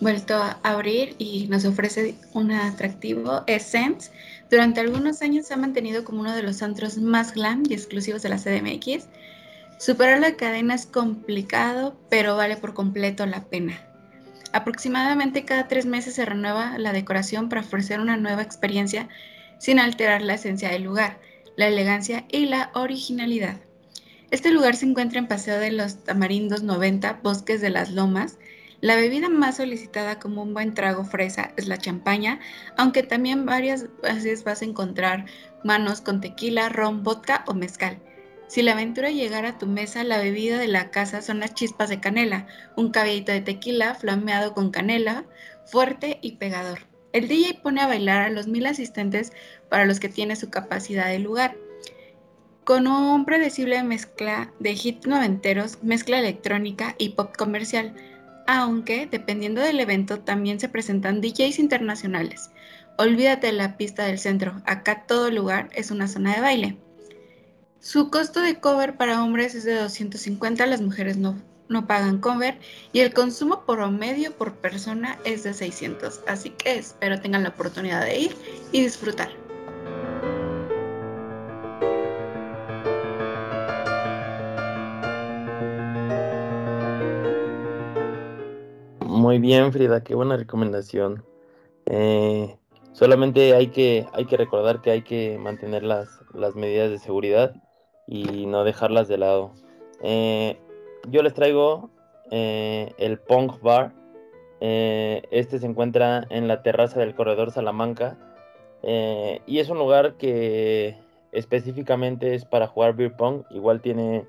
vuelto 0.01 0.35
a 0.35 0.59
abrir 0.61 1.15
y 1.17 1.47
nos 1.47 1.65
ofrece 1.65 2.13
un 2.33 2.51
atractivo 2.51 3.41
es 3.47 3.63
Sense. 3.63 4.11
Durante 4.51 4.81
algunos 4.81 5.23
años 5.23 5.47
se 5.47 5.55
ha 5.55 5.57
mantenido 5.57 6.05
como 6.05 6.19
uno 6.19 6.35
de 6.35 6.43
los 6.43 6.61
antros 6.61 6.99
más 6.99 7.33
glam 7.33 7.63
y 7.67 7.73
exclusivos 7.73 8.21
de 8.21 8.29
la 8.29 8.37
CDMX. 8.37 9.07
Superar 9.79 10.19
la 10.19 10.35
cadena 10.35 10.75
es 10.75 10.85
complicado, 10.85 11.99
pero 12.11 12.35
vale 12.35 12.55
por 12.55 12.75
completo 12.75 13.25
la 13.25 13.45
pena. 13.45 13.81
Aproximadamente 14.53 15.43
cada 15.43 15.67
tres 15.67 15.87
meses 15.87 16.13
se 16.13 16.25
renueva 16.25 16.77
la 16.77 16.93
decoración 16.93 17.49
para 17.49 17.61
ofrecer 17.61 17.99
una 17.99 18.15
nueva 18.15 18.43
experiencia 18.43 19.09
sin 19.57 19.79
alterar 19.79 20.21
la 20.21 20.35
esencia 20.35 20.69
del 20.69 20.83
lugar, 20.83 21.17
la 21.55 21.65
elegancia 21.65 22.25
y 22.29 22.45
la 22.45 22.69
originalidad. 22.75 23.64
Este 24.31 24.51
lugar 24.51 24.75
se 24.75 24.87
encuentra 24.87 25.19
en 25.19 25.27
Paseo 25.27 25.59
de 25.59 25.71
los 25.71 26.03
Tamarindos 26.03 26.63
90, 26.63 27.19
Bosques 27.21 27.61
de 27.61 27.69
las 27.69 27.91
Lomas. 27.91 28.37
La 28.81 28.95
bebida 28.95 29.29
más 29.29 29.57
solicitada 29.57 30.19
como 30.19 30.41
un 30.41 30.53
buen 30.53 30.73
trago 30.73 31.05
fresa 31.05 31.51
es 31.57 31.67
la 31.67 31.77
champaña, 31.77 32.39
aunque 32.75 33.03
también 33.03 33.45
varias 33.45 33.85
veces 34.01 34.43
vas 34.43 34.61
a 34.61 34.65
encontrar 34.65 35.25
manos 35.63 36.01
con 36.01 36.21
tequila, 36.21 36.69
ron, 36.69 37.03
vodka 37.03 37.43
o 37.47 37.53
mezcal. 37.53 37.99
Si 38.47 38.61
la 38.61 38.73
aventura 38.73 39.09
llegara 39.09 39.49
a 39.49 39.57
tu 39.57 39.67
mesa, 39.67 40.03
la 40.03 40.17
bebida 40.17 40.57
de 40.57 40.67
la 40.67 40.91
casa 40.91 41.21
son 41.21 41.39
las 41.39 41.53
chispas 41.53 41.89
de 41.89 41.99
canela, 41.99 42.47
un 42.75 42.91
cabellito 42.91 43.31
de 43.31 43.41
tequila 43.41 43.95
flameado 43.95 44.53
con 44.53 44.71
canela, 44.71 45.25
fuerte 45.65 46.19
y 46.21 46.33
pegador. 46.33 46.79
El 47.13 47.27
DJ 47.27 47.59
pone 47.63 47.81
a 47.81 47.87
bailar 47.87 48.21
a 48.23 48.29
los 48.29 48.47
mil 48.47 48.65
asistentes 48.65 49.31
para 49.69 49.85
los 49.85 49.99
que 49.99 50.09
tiene 50.09 50.35
su 50.35 50.49
capacidad 50.49 51.07
de 51.07 51.19
lugar. 51.19 51.55
Con 52.65 52.87
un 52.87 53.25
predecible 53.25 53.83
mezcla 53.83 54.51
de 54.59 54.71
hits 54.71 55.05
noventeros, 55.05 55.83
mezcla 55.83 56.17
electrónica 56.17 56.95
y 56.97 57.09
pop 57.09 57.31
comercial, 57.37 57.93
aunque 58.47 59.05
dependiendo 59.05 59.61
del 59.61 59.79
evento 59.79 60.21
también 60.21 60.59
se 60.59 60.67
presentan 60.67 61.21
DJs 61.21 61.59
internacionales. 61.59 62.49
Olvídate 62.97 63.47
de 63.47 63.53
la 63.53 63.77
pista 63.77 64.05
del 64.05 64.17
centro, 64.17 64.63
acá 64.65 65.05
todo 65.05 65.29
lugar 65.29 65.69
es 65.73 65.91
una 65.91 66.07
zona 66.07 66.33
de 66.33 66.41
baile. 66.41 66.77
Su 67.81 68.09
costo 68.09 68.41
de 68.41 68.59
cover 68.59 68.97
para 68.97 69.23
hombres 69.23 69.53
es 69.53 69.63
de 69.63 69.75
250, 69.75 70.65
las 70.65 70.81
mujeres 70.81 71.17
no, 71.17 71.39
no 71.69 71.85
pagan 71.85 72.17
cover 72.17 72.57
y 72.93 73.01
el 73.01 73.13
consumo 73.13 73.63
promedio 73.67 74.31
por 74.31 74.55
persona 74.55 75.19
es 75.23 75.43
de 75.43 75.53
600, 75.53 76.21
así 76.25 76.49
que 76.49 76.79
espero 76.79 77.21
tengan 77.21 77.43
la 77.43 77.49
oportunidad 77.49 78.03
de 78.03 78.21
ir 78.21 78.35
y 78.71 78.81
disfrutar. 78.81 79.44
Muy 89.35 89.41
bien, 89.41 89.73
Frida, 89.73 90.01
qué 90.01 90.15
buena 90.15 90.37
recomendación. 90.37 91.25
Eh, 91.87 92.55
solamente 92.93 93.53
hay 93.53 93.67
que, 93.67 94.05
hay 94.13 94.23
que 94.27 94.37
recordar 94.37 94.81
que 94.81 94.91
hay 94.91 95.01
que 95.01 95.37
mantener 95.37 95.83
las, 95.83 96.21
las 96.33 96.55
medidas 96.55 96.89
de 96.89 96.99
seguridad 96.99 97.53
y 98.07 98.45
no 98.45 98.63
dejarlas 98.63 99.09
de 99.09 99.17
lado. 99.17 99.51
Eh, 100.01 100.57
yo 101.09 101.21
les 101.21 101.33
traigo 101.33 101.89
eh, 102.31 102.93
el 102.97 103.19
Punk 103.19 103.59
Bar. 103.61 103.91
Este 104.61 105.59
se 105.59 105.65
encuentra 105.65 106.25
en 106.29 106.47
la 106.47 106.63
terraza 106.63 107.01
del 107.01 107.13
corredor 107.13 107.51
Salamanca 107.51 108.17
y 108.81 109.59
es 109.59 109.67
un 109.67 109.79
lugar 109.79 110.15
que 110.15 110.95
específicamente 111.33 112.35
es 112.35 112.45
para 112.45 112.67
jugar 112.67 112.95
beer 112.95 113.17
pong. 113.17 113.43
Igual 113.49 113.81
tiene 113.81 114.25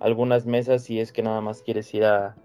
algunas 0.00 0.46
mesas 0.46 0.82
si 0.82 0.98
es 0.98 1.12
que 1.12 1.22
nada 1.22 1.42
más 1.42 1.60
quieres 1.60 1.92
ir 1.92 2.06
a, 2.06 2.36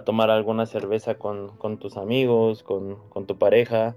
tomar 0.00 0.30
alguna 0.30 0.66
cerveza 0.66 1.16
con, 1.16 1.78
tus 1.78 1.96
amigos, 1.96 2.62
con, 2.62 3.26
tu 3.26 3.38
pareja, 3.38 3.94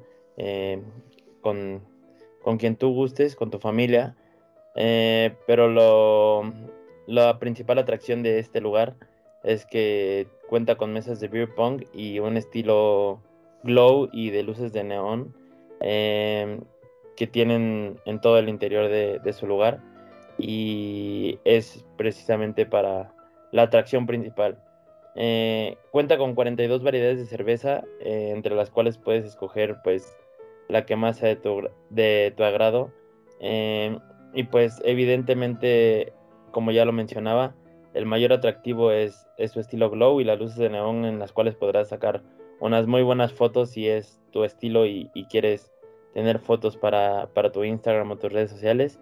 con, 1.42 1.82
con 2.44 2.58
quien 2.58 2.76
tú 2.76 2.94
gustes, 2.94 3.36
con 3.36 3.50
tu 3.50 3.60
familia. 3.60 4.16
Eh, 4.76 5.36
pero 5.48 5.70
lo, 5.70 6.44
la 7.08 7.40
principal 7.40 7.80
atracción 7.80 8.24
de 8.24 8.40
este 8.40 8.62
lugar 8.62 8.96
es 9.44 9.66
que 9.66 10.28
cuenta 10.50 10.76
con 10.76 10.94
mesas 10.94 11.20
de 11.20 11.28
beer 11.28 11.54
pong 11.56 11.84
y 11.94 12.20
un 12.20 12.36
estilo 12.38 13.22
glow 13.64 14.10
y 14.12 14.30
de 14.30 14.44
luces 14.44 14.74
de 14.74 14.84
neón 14.84 15.34
em, 15.80 16.62
que 17.16 17.28
tienen 17.28 18.00
en 18.06 18.20
todo 18.20 18.38
el 18.38 18.50
interior 18.50 18.90
de, 18.90 19.34
su 19.34 19.48
lugar 19.48 19.82
y 20.38 21.40
es 21.46 21.86
precisamente 21.96 22.66
para 22.66 23.14
la 23.52 23.64
atracción 23.64 24.06
principal. 24.06 24.62
Eh, 25.16 25.78
cuenta 25.92 26.18
con 26.18 26.36
42 26.36 26.84
variedades 26.84 27.20
de 27.20 27.26
cerveza, 27.26 27.84
eh, 28.02 28.32
entre 28.34 28.56
las 28.56 28.70
cuales 28.70 28.98
puedes 28.98 29.26
escoger 29.26 29.78
pues 29.84 30.16
la 30.68 30.86
que 30.86 30.96
más 30.96 31.18
sea 31.18 31.30
de 31.30 31.36
tu, 31.38 31.70
de 31.90 32.34
tu 32.36 32.44
agrado. 32.44 32.92
Em, 33.40 34.00
y 34.34 34.44
pues 34.44 34.82
evidentemente, 34.84 36.14
como 36.52 36.72
ya 36.72 36.86
lo 36.86 36.92
mencionaba, 36.92 37.56
el 37.94 38.06
mayor 38.06 38.34
atractivo 38.34 38.92
es, 38.92 39.26
su 39.52 39.60
estilo 39.60 39.90
glow 39.90 40.20
y 40.20 40.26
las 40.26 40.38
luces 40.38 40.58
de 40.58 40.70
neón 40.70 41.06
en 41.06 41.20
las 41.20 41.32
cuales 41.32 41.56
podrás 41.56 41.90
sacar 41.90 42.24
unas 42.60 42.88
muy 42.88 43.04
buenas 43.04 43.34
fotos 43.34 43.72
si 43.72 43.88
es 43.88 44.22
tu 44.32 44.44
estilo 44.44 44.86
y, 44.86 45.10
quieres 45.30 45.72
tener 46.14 46.40
fotos 46.40 46.78
para, 46.78 47.30
tu 47.54 47.64
Instagram 47.64 48.12
o 48.12 48.18
tus 48.18 48.34
redes 48.34 48.52
sociales. 48.52 49.00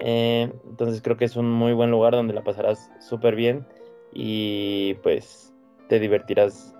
Eh, 0.00 0.50
entonces 0.68 1.00
creo 1.00 1.16
que 1.16 1.24
es 1.24 1.36
un 1.36 1.50
muy 1.50 1.72
buen 1.72 1.90
lugar 1.90 2.14
donde 2.14 2.34
la 2.34 2.42
pasarás 2.42 2.90
súper 3.00 3.36
bien 3.36 3.64
y 4.12 4.94
pues 5.02 5.53
te 5.88 5.98
divertirás, 5.98 6.74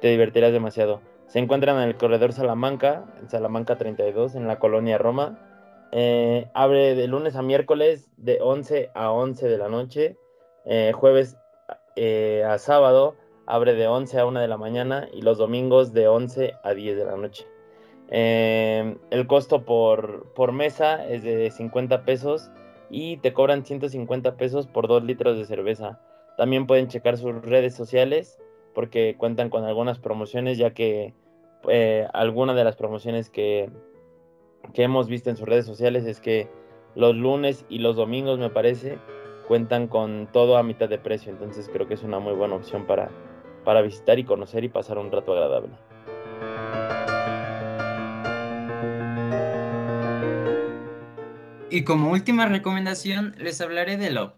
te 0.00 0.08
divertirás 0.08 0.52
demasiado. 0.52 1.00
Se 1.26 1.38
encuentran 1.38 1.76
en 1.76 1.84
el 1.84 1.96
corredor 1.96 2.32
Salamanca, 2.32 3.04
en 3.20 3.30
Salamanca 3.30 3.76
32, 3.76 4.34
en 4.34 4.48
la 4.48 4.58
colonia 4.58 4.98
Roma. 4.98 5.38
Eh, 5.92 6.48
abre 6.54 6.94
de 6.94 7.06
lunes 7.06 7.36
a 7.36 7.42
miércoles 7.42 8.10
de 8.16 8.38
11 8.40 8.90
a 8.94 9.12
11 9.12 9.48
de 9.48 9.58
la 9.58 9.68
noche. 9.68 10.16
Eh, 10.64 10.92
jueves 10.92 11.36
eh, 11.94 12.44
a 12.44 12.58
sábado 12.58 13.14
abre 13.46 13.74
de 13.74 13.86
11 13.86 14.18
a 14.18 14.26
1 14.26 14.40
de 14.40 14.48
la 14.48 14.56
mañana 14.56 15.08
y 15.12 15.22
los 15.22 15.38
domingos 15.38 15.92
de 15.92 16.08
11 16.08 16.54
a 16.62 16.74
10 16.74 16.96
de 16.96 17.04
la 17.04 17.16
noche. 17.16 17.46
el 18.08 19.26
costo 19.28 19.64
por, 19.64 20.32
por, 20.34 20.50
mesa 20.50 21.06
es 21.08 21.22
de 21.22 21.48
50 21.50 22.04
pesos 22.04 22.50
y 22.90 23.18
te 23.18 23.32
cobran 23.32 23.64
150 23.64 24.36
pesos 24.36 24.66
por 24.66 24.88
2 24.88 25.04
litros 25.04 25.38
de 25.38 25.44
cerveza. 25.44 26.00
También 26.36 26.66
pueden 26.66 26.88
checar 26.88 27.16
sus 27.16 27.42
redes 27.42 27.74
sociales 27.74 28.38
porque 28.74 29.16
cuentan 29.18 29.50
con 29.50 29.64
algunas 29.64 29.98
promociones 29.98 30.58
ya 30.58 30.72
que 30.72 31.14
algunas 32.12 32.56
de 32.56 32.64
las 32.64 32.76
promociones 32.76 33.28
que, 33.30 33.70
que 34.72 34.82
hemos 34.82 35.08
visto 35.08 35.30
en 35.30 35.36
sus 35.36 35.48
redes 35.48 35.66
sociales 35.66 36.06
es 36.06 36.20
que 36.20 36.48
los 36.94 37.14
lunes 37.14 37.64
y 37.68 37.78
los 37.78 37.96
domingos, 37.96 38.38
me 38.38 38.50
parece, 38.50 38.98
cuentan 39.46 39.86
con 39.86 40.28
todo 40.32 40.56
a 40.56 40.62
mitad 40.62 40.88
de 40.88 40.98
precio. 40.98 41.30
Entonces 41.30 41.68
creo 41.72 41.86
que 41.86 41.94
es 41.94 42.02
una 42.02 42.18
muy 42.18 42.34
buena 42.34 42.54
opción 42.54 42.86
para, 42.86 43.10
para 43.64 43.82
visitar 43.82 44.18
y 44.18 44.24
conocer 44.24 44.64
y 44.64 44.68
pasar 44.68 44.98
un 44.98 45.12
rato 45.12 45.32
agradable. 45.32 45.72
Y 51.72 51.84
como 51.84 52.10
última 52.10 52.46
recomendación, 52.46 53.36
les 53.38 53.60
hablaré 53.60 53.96
de 53.96 54.10
Love, 54.10 54.32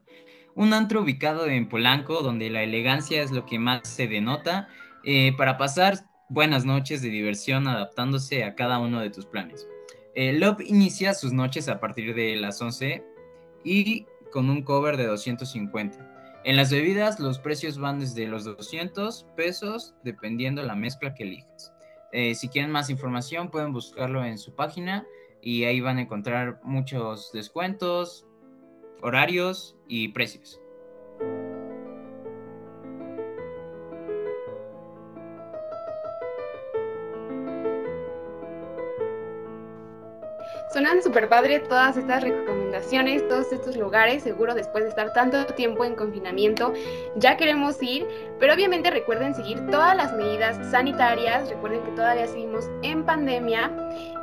un 0.55 0.73
antro 0.75 1.03
ubicado 1.03 1.47
en 1.47 1.69
Polanco 1.69 2.23
donde 2.23 2.51
la 2.51 2.63
elegancia 2.63 3.23
es 3.23 3.31
lo 3.31 3.47
que 3.47 3.59
más 3.59 3.89
se 3.89 4.07
denota 4.07 4.69
eh, 5.05 5.33
para 5.37 5.59
pasar 5.59 5.99
buenas 6.29 6.65
noches 6.65 7.03
de 7.03 7.09
diversión 7.09 7.69
adaptándose 7.69 8.45
a 8.45 8.55
cada 8.55 8.79
uno 8.79 9.01
de 9.01 9.11
tus 9.11 9.27
planes. 9.27 9.67
Eh, 10.15 10.33
Love 10.33 10.61
inicia 10.61 11.15
sus 11.15 11.33
noches 11.33 11.69
a 11.69 11.81
partir 11.81 12.15
de 12.15 12.37
las 12.37 12.61
11 12.61 13.05
y 13.65 14.07
con 14.31 14.51
un 14.51 14.63
cover 14.63 14.97
de 14.97 15.07
250. 15.07 16.43
En 16.45 16.57
las 16.57 16.71
bebidas 16.71 17.21
los 17.21 17.39
precios 17.39 17.79
van 17.79 18.01
desde 18.01 18.27
los 18.27 18.45
200 18.45 19.27
pesos 19.37 19.95
dependiendo 20.03 20.63
la 20.63 20.75
mezcla 20.75 21.15
que 21.15 21.25
elijas. 21.25 21.73
Eh, 22.13 22.35
si 22.35 22.49
quieren 22.49 22.71
más 22.71 22.91
información 22.91 23.51
pueden 23.51 23.73
buscarlo 23.73 24.25
en 24.25 24.39
su 24.39 24.55
página 24.55 25.07
y 25.41 25.65
ahí 25.65 25.81
van 25.81 25.99
a 25.99 26.03
encontrar 26.03 26.61
muchos 26.63 27.33
descuentos, 27.33 28.27
horarios 29.03 29.77
y 29.89 30.09
precios. 30.09 30.61
Sonan 40.73 41.03
súper 41.03 41.29
padre 41.29 41.61
todas 41.61 41.99
estas 41.99 42.23
recomendaciones, 42.23 42.62
todos 43.29 43.53
estos 43.53 43.77
lugares, 43.77 44.23
seguro 44.23 44.55
después 44.55 44.85
de 44.85 44.91
estar 44.91 45.13
tanto 45.13 45.45
tiempo 45.55 45.85
en 45.85 45.95
confinamiento, 45.95 46.73
ya 47.17 47.37
queremos 47.37 47.83
ir, 47.83 48.07
pero 48.39 48.55
obviamente 48.55 48.91
recuerden 48.91 49.35
seguir 49.35 49.67
todas 49.71 49.97
las 49.97 50.13
medidas 50.15 50.59
sanitarias, 50.71 51.49
recuerden 51.49 51.83
que 51.83 51.91
todavía 51.93 52.27
seguimos 52.27 52.71
en 52.83 53.05
pandemia, 53.05 53.71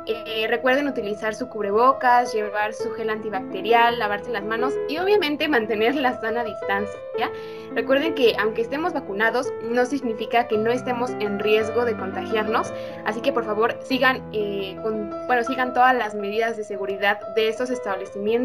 eh, 0.06 0.46
recuerden 0.48 0.88
utilizar 0.88 1.34
su 1.34 1.48
cubrebocas, 1.48 2.32
llevar 2.32 2.72
su 2.72 2.90
gel 2.92 3.10
antibacterial, 3.10 3.98
lavarse 3.98 4.30
las 4.30 4.44
manos 4.44 4.72
y 4.88 4.98
obviamente 4.98 5.46
mantener 5.46 5.94
la 5.94 6.20
sana 6.20 6.42
distancia. 6.42 7.30
Recuerden 7.74 8.14
que 8.14 8.34
aunque 8.38 8.62
estemos 8.62 8.92
vacunados, 8.92 9.52
no 9.62 9.84
significa 9.86 10.48
que 10.48 10.58
no 10.58 10.70
estemos 10.70 11.10
en 11.20 11.38
riesgo 11.38 11.84
de 11.84 11.96
contagiarnos, 11.96 12.72
así 13.04 13.20
que 13.20 13.32
por 13.32 13.44
favor 13.44 13.78
sigan, 13.82 14.28
eh, 14.32 14.76
bueno, 14.82 15.44
sigan 15.44 15.72
todas 15.72 15.94
las 15.94 16.14
medidas 16.14 16.56
de 16.56 16.64
seguridad 16.64 17.20
de 17.34 17.48
estos 17.48 17.70
establecimientos 17.70 18.39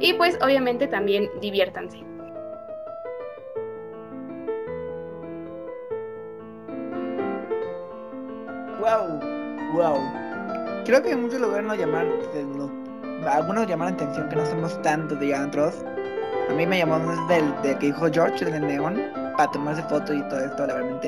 y 0.00 0.12
pues 0.14 0.38
obviamente 0.42 0.86
también 0.86 1.30
diviértanse. 1.40 1.98
Wow, 8.80 9.20
wow. 9.74 9.98
Creo 10.84 11.02
que 11.02 11.10
en 11.10 11.22
muchos 11.22 11.40
lugares 11.40 11.66
nos 11.66 11.76
llamaron, 11.76 12.12
eh, 12.32 13.28
algunos 13.28 13.66
llamaron 13.66 13.96
la 13.96 14.04
atención 14.04 14.28
que 14.28 14.36
no 14.36 14.46
somos 14.46 14.80
tantos 14.82 15.18
de 15.20 15.34
antros. 15.34 15.74
A 16.48 16.54
mí 16.54 16.66
me 16.66 16.78
llamó 16.78 16.98
desde 16.98 17.44
el 17.44 17.78
que 17.78 17.86
dijo 17.86 18.08
George, 18.10 18.44
el 18.44 18.66
neón, 18.66 18.98
para 19.36 19.50
tomarse 19.50 19.82
fotos 19.82 20.16
y 20.16 20.22
todo 20.28 20.40
esto, 20.40 20.66
la 20.66 20.74
verdad. 20.74 21.00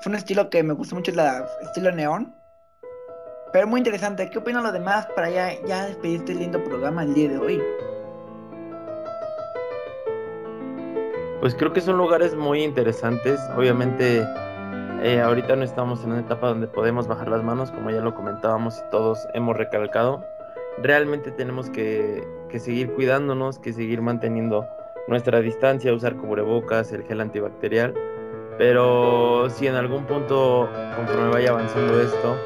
Fue 0.00 0.10
un 0.10 0.16
estilo 0.16 0.50
que 0.50 0.62
me 0.62 0.74
gustó 0.74 0.96
mucho, 0.96 1.12
el 1.12 1.20
estilo 1.62 1.92
neón. 1.92 2.37
Pero 3.52 3.66
muy 3.66 3.80
interesante, 3.80 4.28
¿qué 4.28 4.38
opinan 4.38 4.62
los 4.62 4.72
demás 4.72 5.06
para 5.14 5.30
ya, 5.30 5.60
ya 5.66 5.86
despedir 5.86 6.20
este 6.20 6.34
lindo 6.34 6.62
programa 6.62 7.02
el 7.02 7.14
día 7.14 7.28
de 7.28 7.38
hoy? 7.38 7.62
Pues 11.40 11.54
creo 11.54 11.72
que 11.72 11.80
son 11.80 11.96
lugares 11.96 12.34
muy 12.34 12.62
interesantes, 12.62 13.40
obviamente 13.56 14.26
eh, 15.02 15.20
ahorita 15.20 15.54
no 15.54 15.62
estamos 15.62 16.02
en 16.02 16.10
una 16.10 16.20
etapa 16.20 16.48
donde 16.48 16.66
podemos 16.66 17.06
bajar 17.06 17.28
las 17.28 17.44
manos, 17.44 17.70
como 17.70 17.90
ya 17.90 18.00
lo 18.00 18.14
comentábamos 18.14 18.78
y 18.78 18.90
todos 18.90 19.26
hemos 19.32 19.56
recalcado. 19.56 20.24
Realmente 20.82 21.30
tenemos 21.30 21.70
que, 21.70 22.26
seguir 22.58 22.92
cuidándonos, 22.94 23.60
que 23.60 23.72
seguir 23.72 24.02
manteniendo 24.02 24.66
nuestra 25.06 25.40
distancia, 25.40 25.94
usar 25.94 26.16
cubrebocas, 26.16 26.92
el 26.92 27.04
gel 27.04 27.20
antibacterial. 27.20 27.94
Pero 28.58 29.48
si 29.50 29.68
en 29.68 29.76
algún 29.76 30.04
punto, 30.04 30.68
conforme 30.96 31.30
vaya 31.30 31.50
avanzando 31.50 32.00
esto 32.00 32.36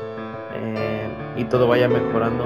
eh, 0.54 0.91
y 1.36 1.44
todo 1.44 1.66
vaya 1.68 1.88
mejorando, 1.88 2.44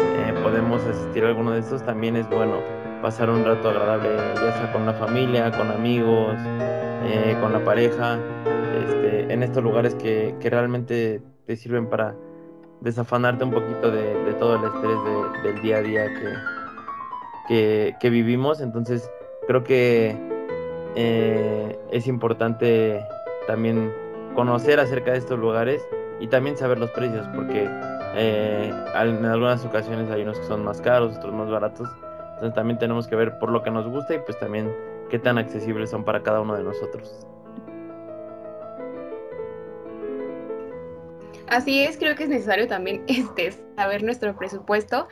eh, 0.00 0.34
podemos 0.42 0.82
asistir 0.84 1.24
a 1.24 1.28
alguno 1.28 1.52
de 1.52 1.60
estos, 1.60 1.82
también 1.84 2.16
es 2.16 2.28
bueno 2.28 2.60
pasar 3.02 3.30
un 3.30 3.44
rato 3.44 3.70
agradable, 3.70 4.10
ya 4.34 4.52
sea 4.52 4.72
con 4.72 4.86
la 4.86 4.94
familia, 4.94 5.50
con 5.50 5.70
amigos, 5.70 6.36
con 7.40 7.52
la 7.52 7.64
pareja. 7.64 8.18
Este, 8.78 9.32
en 9.32 9.42
estos 9.42 9.62
lugares 9.62 9.94
que, 9.94 10.34
realmente 10.42 11.22
te 11.46 11.56
sirven 11.56 11.88
para 11.88 12.14
desafanarte 12.80 13.44
un 13.44 13.50
poquito 13.50 13.90
de, 13.90 14.34
todo 14.38 14.56
el 14.56 14.64
estrés 14.64 15.42
del 15.44 15.62
día 15.62 15.78
a 15.78 15.82
día 15.82 16.06
que, 17.48 17.94
que, 17.98 18.10
vivimos. 18.10 18.60
Entonces 18.60 19.10
creo 19.46 19.64
que 19.64 20.16
eh, 20.94 21.78
es 21.90 22.06
importante 22.06 23.04
también 23.46 23.92
conocer 24.34 24.78
acerca 24.80 25.12
de 25.12 25.18
estos 25.18 25.38
lugares 25.38 25.86
y 26.20 26.28
también 26.28 26.56
saber 26.56 26.78
los 26.78 26.90
precios, 26.90 27.26
porque 27.34 27.68
eh, 28.14 28.72
en 28.94 29.24
algunas 29.24 29.64
ocasiones 29.64 30.10
hay 30.10 30.22
unos 30.22 30.38
que 30.38 30.46
son 30.46 30.64
más 30.64 30.80
caros, 30.80 31.16
otros 31.16 31.34
más 31.34 31.50
baratos. 31.50 31.88
Entonces 32.34 32.54
también 32.54 32.78
tenemos 32.78 33.06
que 33.06 33.16
ver 33.16 33.38
por 33.38 33.50
lo 33.50 33.62
que 33.62 33.70
nos 33.70 33.86
gusta 33.88 34.14
y 34.14 34.18
pues 34.20 34.38
también 34.38 34.72
qué 35.10 35.18
tan 35.18 35.38
accesibles 35.38 35.90
son 35.90 36.04
para 36.04 36.22
cada 36.22 36.40
uno 36.40 36.56
de 36.56 36.62
nosotros. 36.62 37.26
Así 41.48 41.82
es, 41.82 41.96
creo 41.96 42.14
que 42.14 42.24
es 42.24 42.28
necesario 42.28 42.68
también 42.68 43.04
este, 43.08 43.52
saber 43.76 44.02
nuestro 44.02 44.36
presupuesto. 44.36 45.08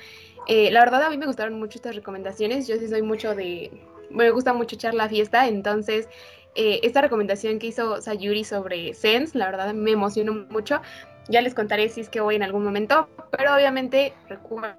Eh, 0.47 0.71
la 0.71 0.81
verdad 0.81 1.03
a 1.03 1.11
mí 1.11 1.17
me 1.17 1.27
gustaron 1.27 1.59
mucho 1.59 1.79
estas 1.79 1.97
recomendaciones, 1.97 2.69
yo 2.69 2.77
sí 2.77 2.87
soy 2.89 3.03
mucho 3.03 3.35
de, 3.35 3.83
me 4.11 4.31
gusta 4.31 4.53
mucho 4.53 4.77
echar 4.77 4.95
la 4.95 5.09
fiesta, 5.09 5.49
entonces 5.49 6.09
eh, 6.55 6.81
esta 6.85 7.01
recomendación 7.01 7.59
que 7.59 7.67
hizo 7.67 8.01
Sayuri 8.01 8.45
sobre 8.45 8.95
Sense, 8.95 9.37
la 9.37 9.47
verdad 9.47 9.75
me 9.75 9.91
emocionó 9.91 10.47
mucho. 10.49 10.81
Ya 11.29 11.41
les 11.41 11.55
contaré 11.55 11.89
si 11.89 12.01
es 12.01 12.09
que 12.09 12.21
voy 12.21 12.37
en 12.37 12.43
algún 12.43 12.65
momento, 12.65 13.09
pero 13.31 13.55
obviamente 13.55 14.15
recuerden 14.29 14.77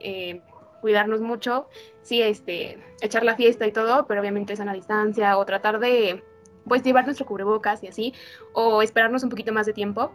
eh, 0.00 0.40
cuidarnos 0.80 1.20
mucho, 1.20 1.68
sí, 2.02 2.22
este, 2.22 2.78
echar 3.00 3.24
la 3.24 3.36
fiesta 3.36 3.66
y 3.66 3.72
todo, 3.72 4.06
pero 4.06 4.20
obviamente 4.20 4.52
es 4.52 4.60
a 4.60 4.64
la 4.64 4.72
distancia 4.72 5.36
o 5.36 5.44
tratar 5.44 5.80
de 5.80 6.22
pues 6.66 6.82
llevar 6.82 7.04
nuestro 7.06 7.26
cubrebocas 7.26 7.82
y 7.82 7.88
así, 7.88 8.14
o 8.52 8.82
esperarnos 8.82 9.22
un 9.24 9.30
poquito 9.30 9.52
más 9.52 9.66
de 9.66 9.72
tiempo 9.72 10.12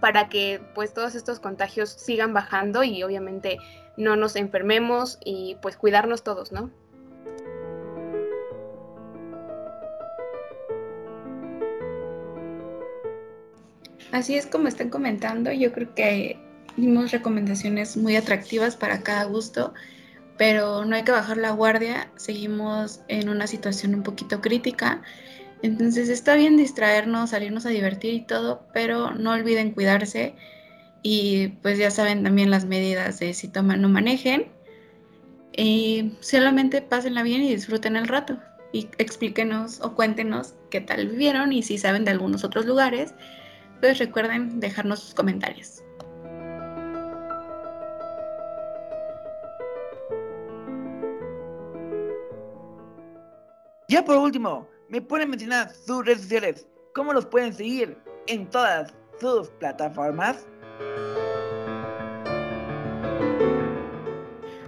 para 0.00 0.28
que 0.28 0.60
pues 0.74 0.92
todos 0.92 1.14
estos 1.14 1.40
contagios 1.40 1.90
sigan 1.90 2.32
bajando 2.34 2.82
y 2.82 3.02
obviamente 3.02 3.58
no 3.96 4.16
nos 4.16 4.36
enfermemos 4.36 5.18
y 5.24 5.56
pues 5.62 5.76
cuidarnos 5.76 6.24
todos, 6.24 6.52
¿no? 6.52 6.70
Así 14.14 14.36
es 14.36 14.46
como 14.46 14.68
están 14.68 14.88
comentando, 14.88 15.52
yo 15.52 15.72
creo 15.72 15.94
que 15.94 16.38
dimos 16.78 17.12
recomendaciones 17.12 17.96
muy 17.96 18.16
atractivas 18.16 18.76
para 18.76 19.02
cada 19.02 19.24
gusto, 19.24 19.74
pero 20.38 20.86
no 20.86 20.96
hay 20.96 21.02
que 21.02 21.12
bajar 21.12 21.36
la 21.36 21.50
guardia, 21.50 22.10
seguimos 22.16 23.02
en 23.08 23.28
una 23.28 23.46
situación 23.46 23.94
un 23.94 24.02
poquito 24.02 24.40
crítica 24.40 25.02
entonces 25.64 26.10
está 26.10 26.34
bien 26.34 26.58
distraernos, 26.58 27.30
salirnos 27.30 27.64
a 27.64 27.70
divertir 27.70 28.12
y 28.12 28.20
todo, 28.20 28.66
pero 28.74 29.12
no 29.12 29.32
olviden 29.32 29.70
cuidarse 29.70 30.34
y 31.02 31.48
pues 31.62 31.78
ya 31.78 31.90
saben 31.90 32.22
también 32.22 32.50
las 32.50 32.66
medidas 32.66 33.18
de 33.18 33.32
si 33.32 33.48
toman 33.48 33.82
o 33.82 33.88
manejen. 33.88 34.48
Y 35.56 36.12
solamente 36.20 36.82
pásenla 36.82 37.22
bien 37.22 37.40
y 37.40 37.48
disfruten 37.48 37.96
el 37.96 38.08
rato 38.08 38.38
y 38.74 38.90
explíquenos 38.98 39.80
o 39.80 39.94
cuéntenos 39.94 40.52
qué 40.68 40.82
tal 40.82 41.06
vivieron 41.06 41.50
y 41.54 41.62
si 41.62 41.78
saben 41.78 42.04
de 42.04 42.10
algunos 42.10 42.44
otros 42.44 42.66
lugares, 42.66 43.14
pues 43.80 43.98
recuerden 43.98 44.60
dejarnos 44.60 45.00
sus 45.00 45.14
comentarios. 45.14 45.82
Ya 53.88 54.04
por 54.04 54.16
último, 54.16 54.66
¿Me 54.94 55.00
pueden 55.00 55.30
mencionar 55.30 55.70
sus 55.72 56.04
redes 56.04 56.20
sociales? 56.22 56.68
¿Cómo 56.94 57.12
los 57.12 57.24
pueden 57.24 57.52
seguir 57.54 57.96
en 58.26 58.48
todas 58.48 58.94
sus 59.18 59.48
plataformas? 59.50 60.46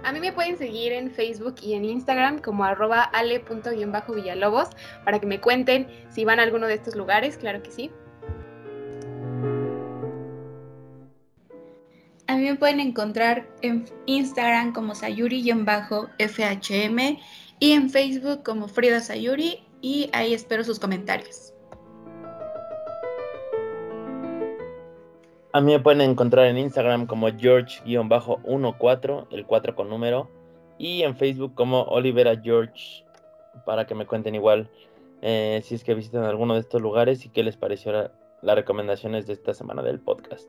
A 0.03 0.11
mí 0.11 0.19
me 0.19 0.33
pueden 0.33 0.57
seguir 0.57 0.91
en 0.91 1.11
Facebook 1.11 1.55
y 1.61 1.75
en 1.75 1.85
Instagram 1.85 2.39
como 2.39 2.65
arroba 2.65 3.03
ale.villalobos 3.03 4.69
para 5.05 5.19
que 5.19 5.27
me 5.27 5.39
cuenten 5.39 5.87
si 6.09 6.25
van 6.25 6.39
a 6.39 6.43
alguno 6.43 6.65
de 6.65 6.73
estos 6.73 6.95
lugares, 6.95 7.37
claro 7.37 7.61
que 7.61 7.71
sí. 7.71 7.91
Me 12.47 12.55
pueden 12.55 12.79
encontrar 12.79 13.47
en 13.61 13.85
Instagram 14.05 14.73
como 14.73 14.95
sayuri-fhm 14.95 15.59
y 17.59 17.71
en 17.71 17.89
Facebook 17.89 18.43
como 18.43 18.67
Frida 18.67 18.99
Sayuri 18.99 19.63
y 19.81 20.09
ahí 20.13 20.33
espero 20.33 20.63
sus 20.63 20.79
comentarios. 20.79 21.53
A 25.53 25.61
mí 25.61 25.71
me 25.71 25.79
pueden 25.79 26.01
encontrar 26.01 26.45
en 26.45 26.57
Instagram 26.57 27.07
como 27.07 27.29
George-14, 27.35 29.27
el 29.31 29.45
4 29.45 29.75
con 29.75 29.89
número, 29.89 30.29
y 30.77 31.01
en 31.01 31.15
Facebook 31.15 31.55
como 31.55 31.81
Olivera 31.83 32.39
George, 32.39 33.03
para 33.65 33.87
que 33.87 33.95
me 33.95 34.05
cuenten 34.05 34.35
igual 34.35 34.69
eh, 35.23 35.61
si 35.63 35.73
es 35.73 35.83
que 35.83 35.95
visitan 35.95 36.25
alguno 36.25 36.53
de 36.53 36.59
estos 36.59 36.81
lugares 36.81 37.25
y 37.25 37.29
qué 37.29 37.41
les 37.41 37.57
pareció 37.57 38.11
las 38.41 38.55
recomendaciones 38.55 39.25
de 39.25 39.33
esta 39.33 39.55
semana 39.55 39.81
del 39.81 39.99
podcast. 39.99 40.47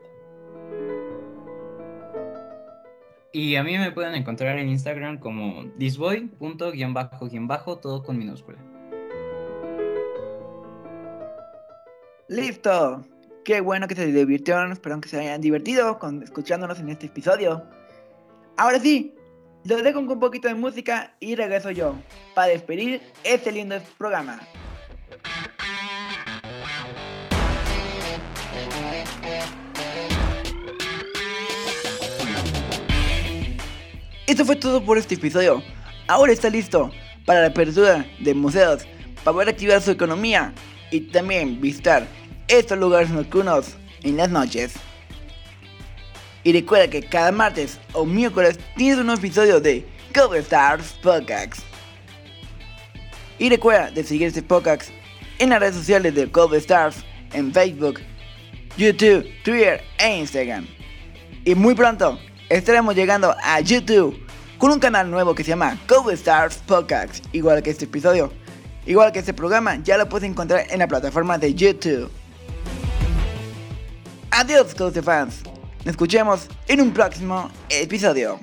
Y 3.39 3.55
a 3.55 3.63
mí 3.63 3.79
me 3.79 3.93
pueden 3.93 4.17
encontrar 4.17 4.59
en 4.59 4.69
Instagram 4.69 5.19
como 5.19 5.65
thisboy.bajo, 5.79 7.79
todo 7.79 8.03
con 8.03 8.19
minúscula. 8.19 8.59
Listo. 12.27 13.07
Qué 13.45 13.61
bueno 13.61 13.87
que 13.87 13.95
se 13.95 14.07
divirtieron. 14.07 14.73
Espero 14.73 15.01
que 15.01 15.09
se 15.09 15.21
hayan 15.21 15.41
divertido 15.41 16.01
con, 16.01 16.21
escuchándonos 16.21 16.81
en 16.81 16.89
este 16.89 17.07
episodio. 17.07 17.63
Ahora 18.57 18.81
sí, 18.81 19.15
los 19.65 19.85
dejo 19.85 20.01
con 20.01 20.11
un 20.11 20.19
poquito 20.19 20.49
de 20.49 20.55
música 20.55 21.15
y 21.21 21.37
regreso 21.37 21.71
yo 21.71 21.95
para 22.35 22.49
despedir 22.49 23.01
este 23.23 23.53
lindo 23.53 23.77
programa. 23.99 24.41
Esto 34.29 34.45
fue 34.45 34.57
todo 34.57 34.85
por 34.85 34.99
este 34.99 35.15
episodio. 35.15 35.63
Ahora 36.07 36.35
está 36.35 36.51
listo 36.51 36.91
para 37.25 37.41
la 37.41 37.47
apertura 37.47 38.05
de 38.19 38.35
museos, 38.35 38.83
para 39.25 39.33
poder 39.33 39.49
activar 39.49 39.81
su 39.81 39.91
economía 39.91 40.53
y 40.91 41.01
también 41.01 41.63
visitar 41.63 42.07
estos 42.47 42.79
lugares 42.79 43.09
nocturnos 43.09 43.79
en 44.03 44.19
las 44.19 44.29
noches. 44.29 44.75
Y 46.45 46.53
recuerda 46.53 46.89
que 46.89 47.01
cada 47.01 47.33
martes 47.33 47.81
o 47.95 48.05
miércoles 48.05 48.59
tienes 48.77 48.99
un 48.99 49.07
nuevo 49.07 49.19
episodio 49.19 49.61
de 49.61 49.87
Go 50.15 50.35
Stars. 50.35 50.95
Y 53.39 53.49
recuerda 53.49 53.91
de 53.93 54.05
seguir 54.05 54.27
este 54.27 54.43
podcast 54.43 54.91
en 55.39 55.49
las 55.49 55.61
redes 55.61 55.77
sociales 55.77 56.15
de 56.15 56.31
Stars, 56.59 57.03
en 57.33 57.51
Facebook, 57.51 58.01
YouTube, 58.77 59.27
Twitter 59.43 59.83
e 59.97 60.19
Instagram. 60.19 60.67
Y 61.47 61.55
muy 61.55 61.75
pronto 61.75 62.19
estaremos 62.49 62.95
llegando 62.95 63.35
a 63.43 63.61
YouTube 63.61 64.19
con 64.59 64.71
un 64.71 64.81
canal 64.81 65.11
nuevo 65.11 65.35
que 65.35 65.45
se 65.45 65.51
llama 65.51 65.79
Gold 65.89 66.15
Stars 66.15 66.57
Podcast, 66.67 67.25
igual 67.33 67.63
que 67.63 67.71
este 67.71 67.85
episodio. 67.85 68.33
Igual 68.87 69.13
que 69.13 69.19
este 69.19 69.35
programa, 69.35 69.77
ya 69.83 69.99
lo 69.99 70.09
puedes 70.09 70.29
encontrar 70.29 70.67
en 70.71 70.79
la 70.79 70.89
plataforma 70.89 71.37
de 71.37 71.55
YouTube. 71.55 72.11
Adiós, 74.31 74.75
Coast 74.75 74.99
fans. 75.03 75.43
Nos 75.81 75.89
escuchemos 75.89 76.49
en 76.67 76.81
un 76.81 76.93
próximo 76.93 77.51
episodio. 77.69 78.41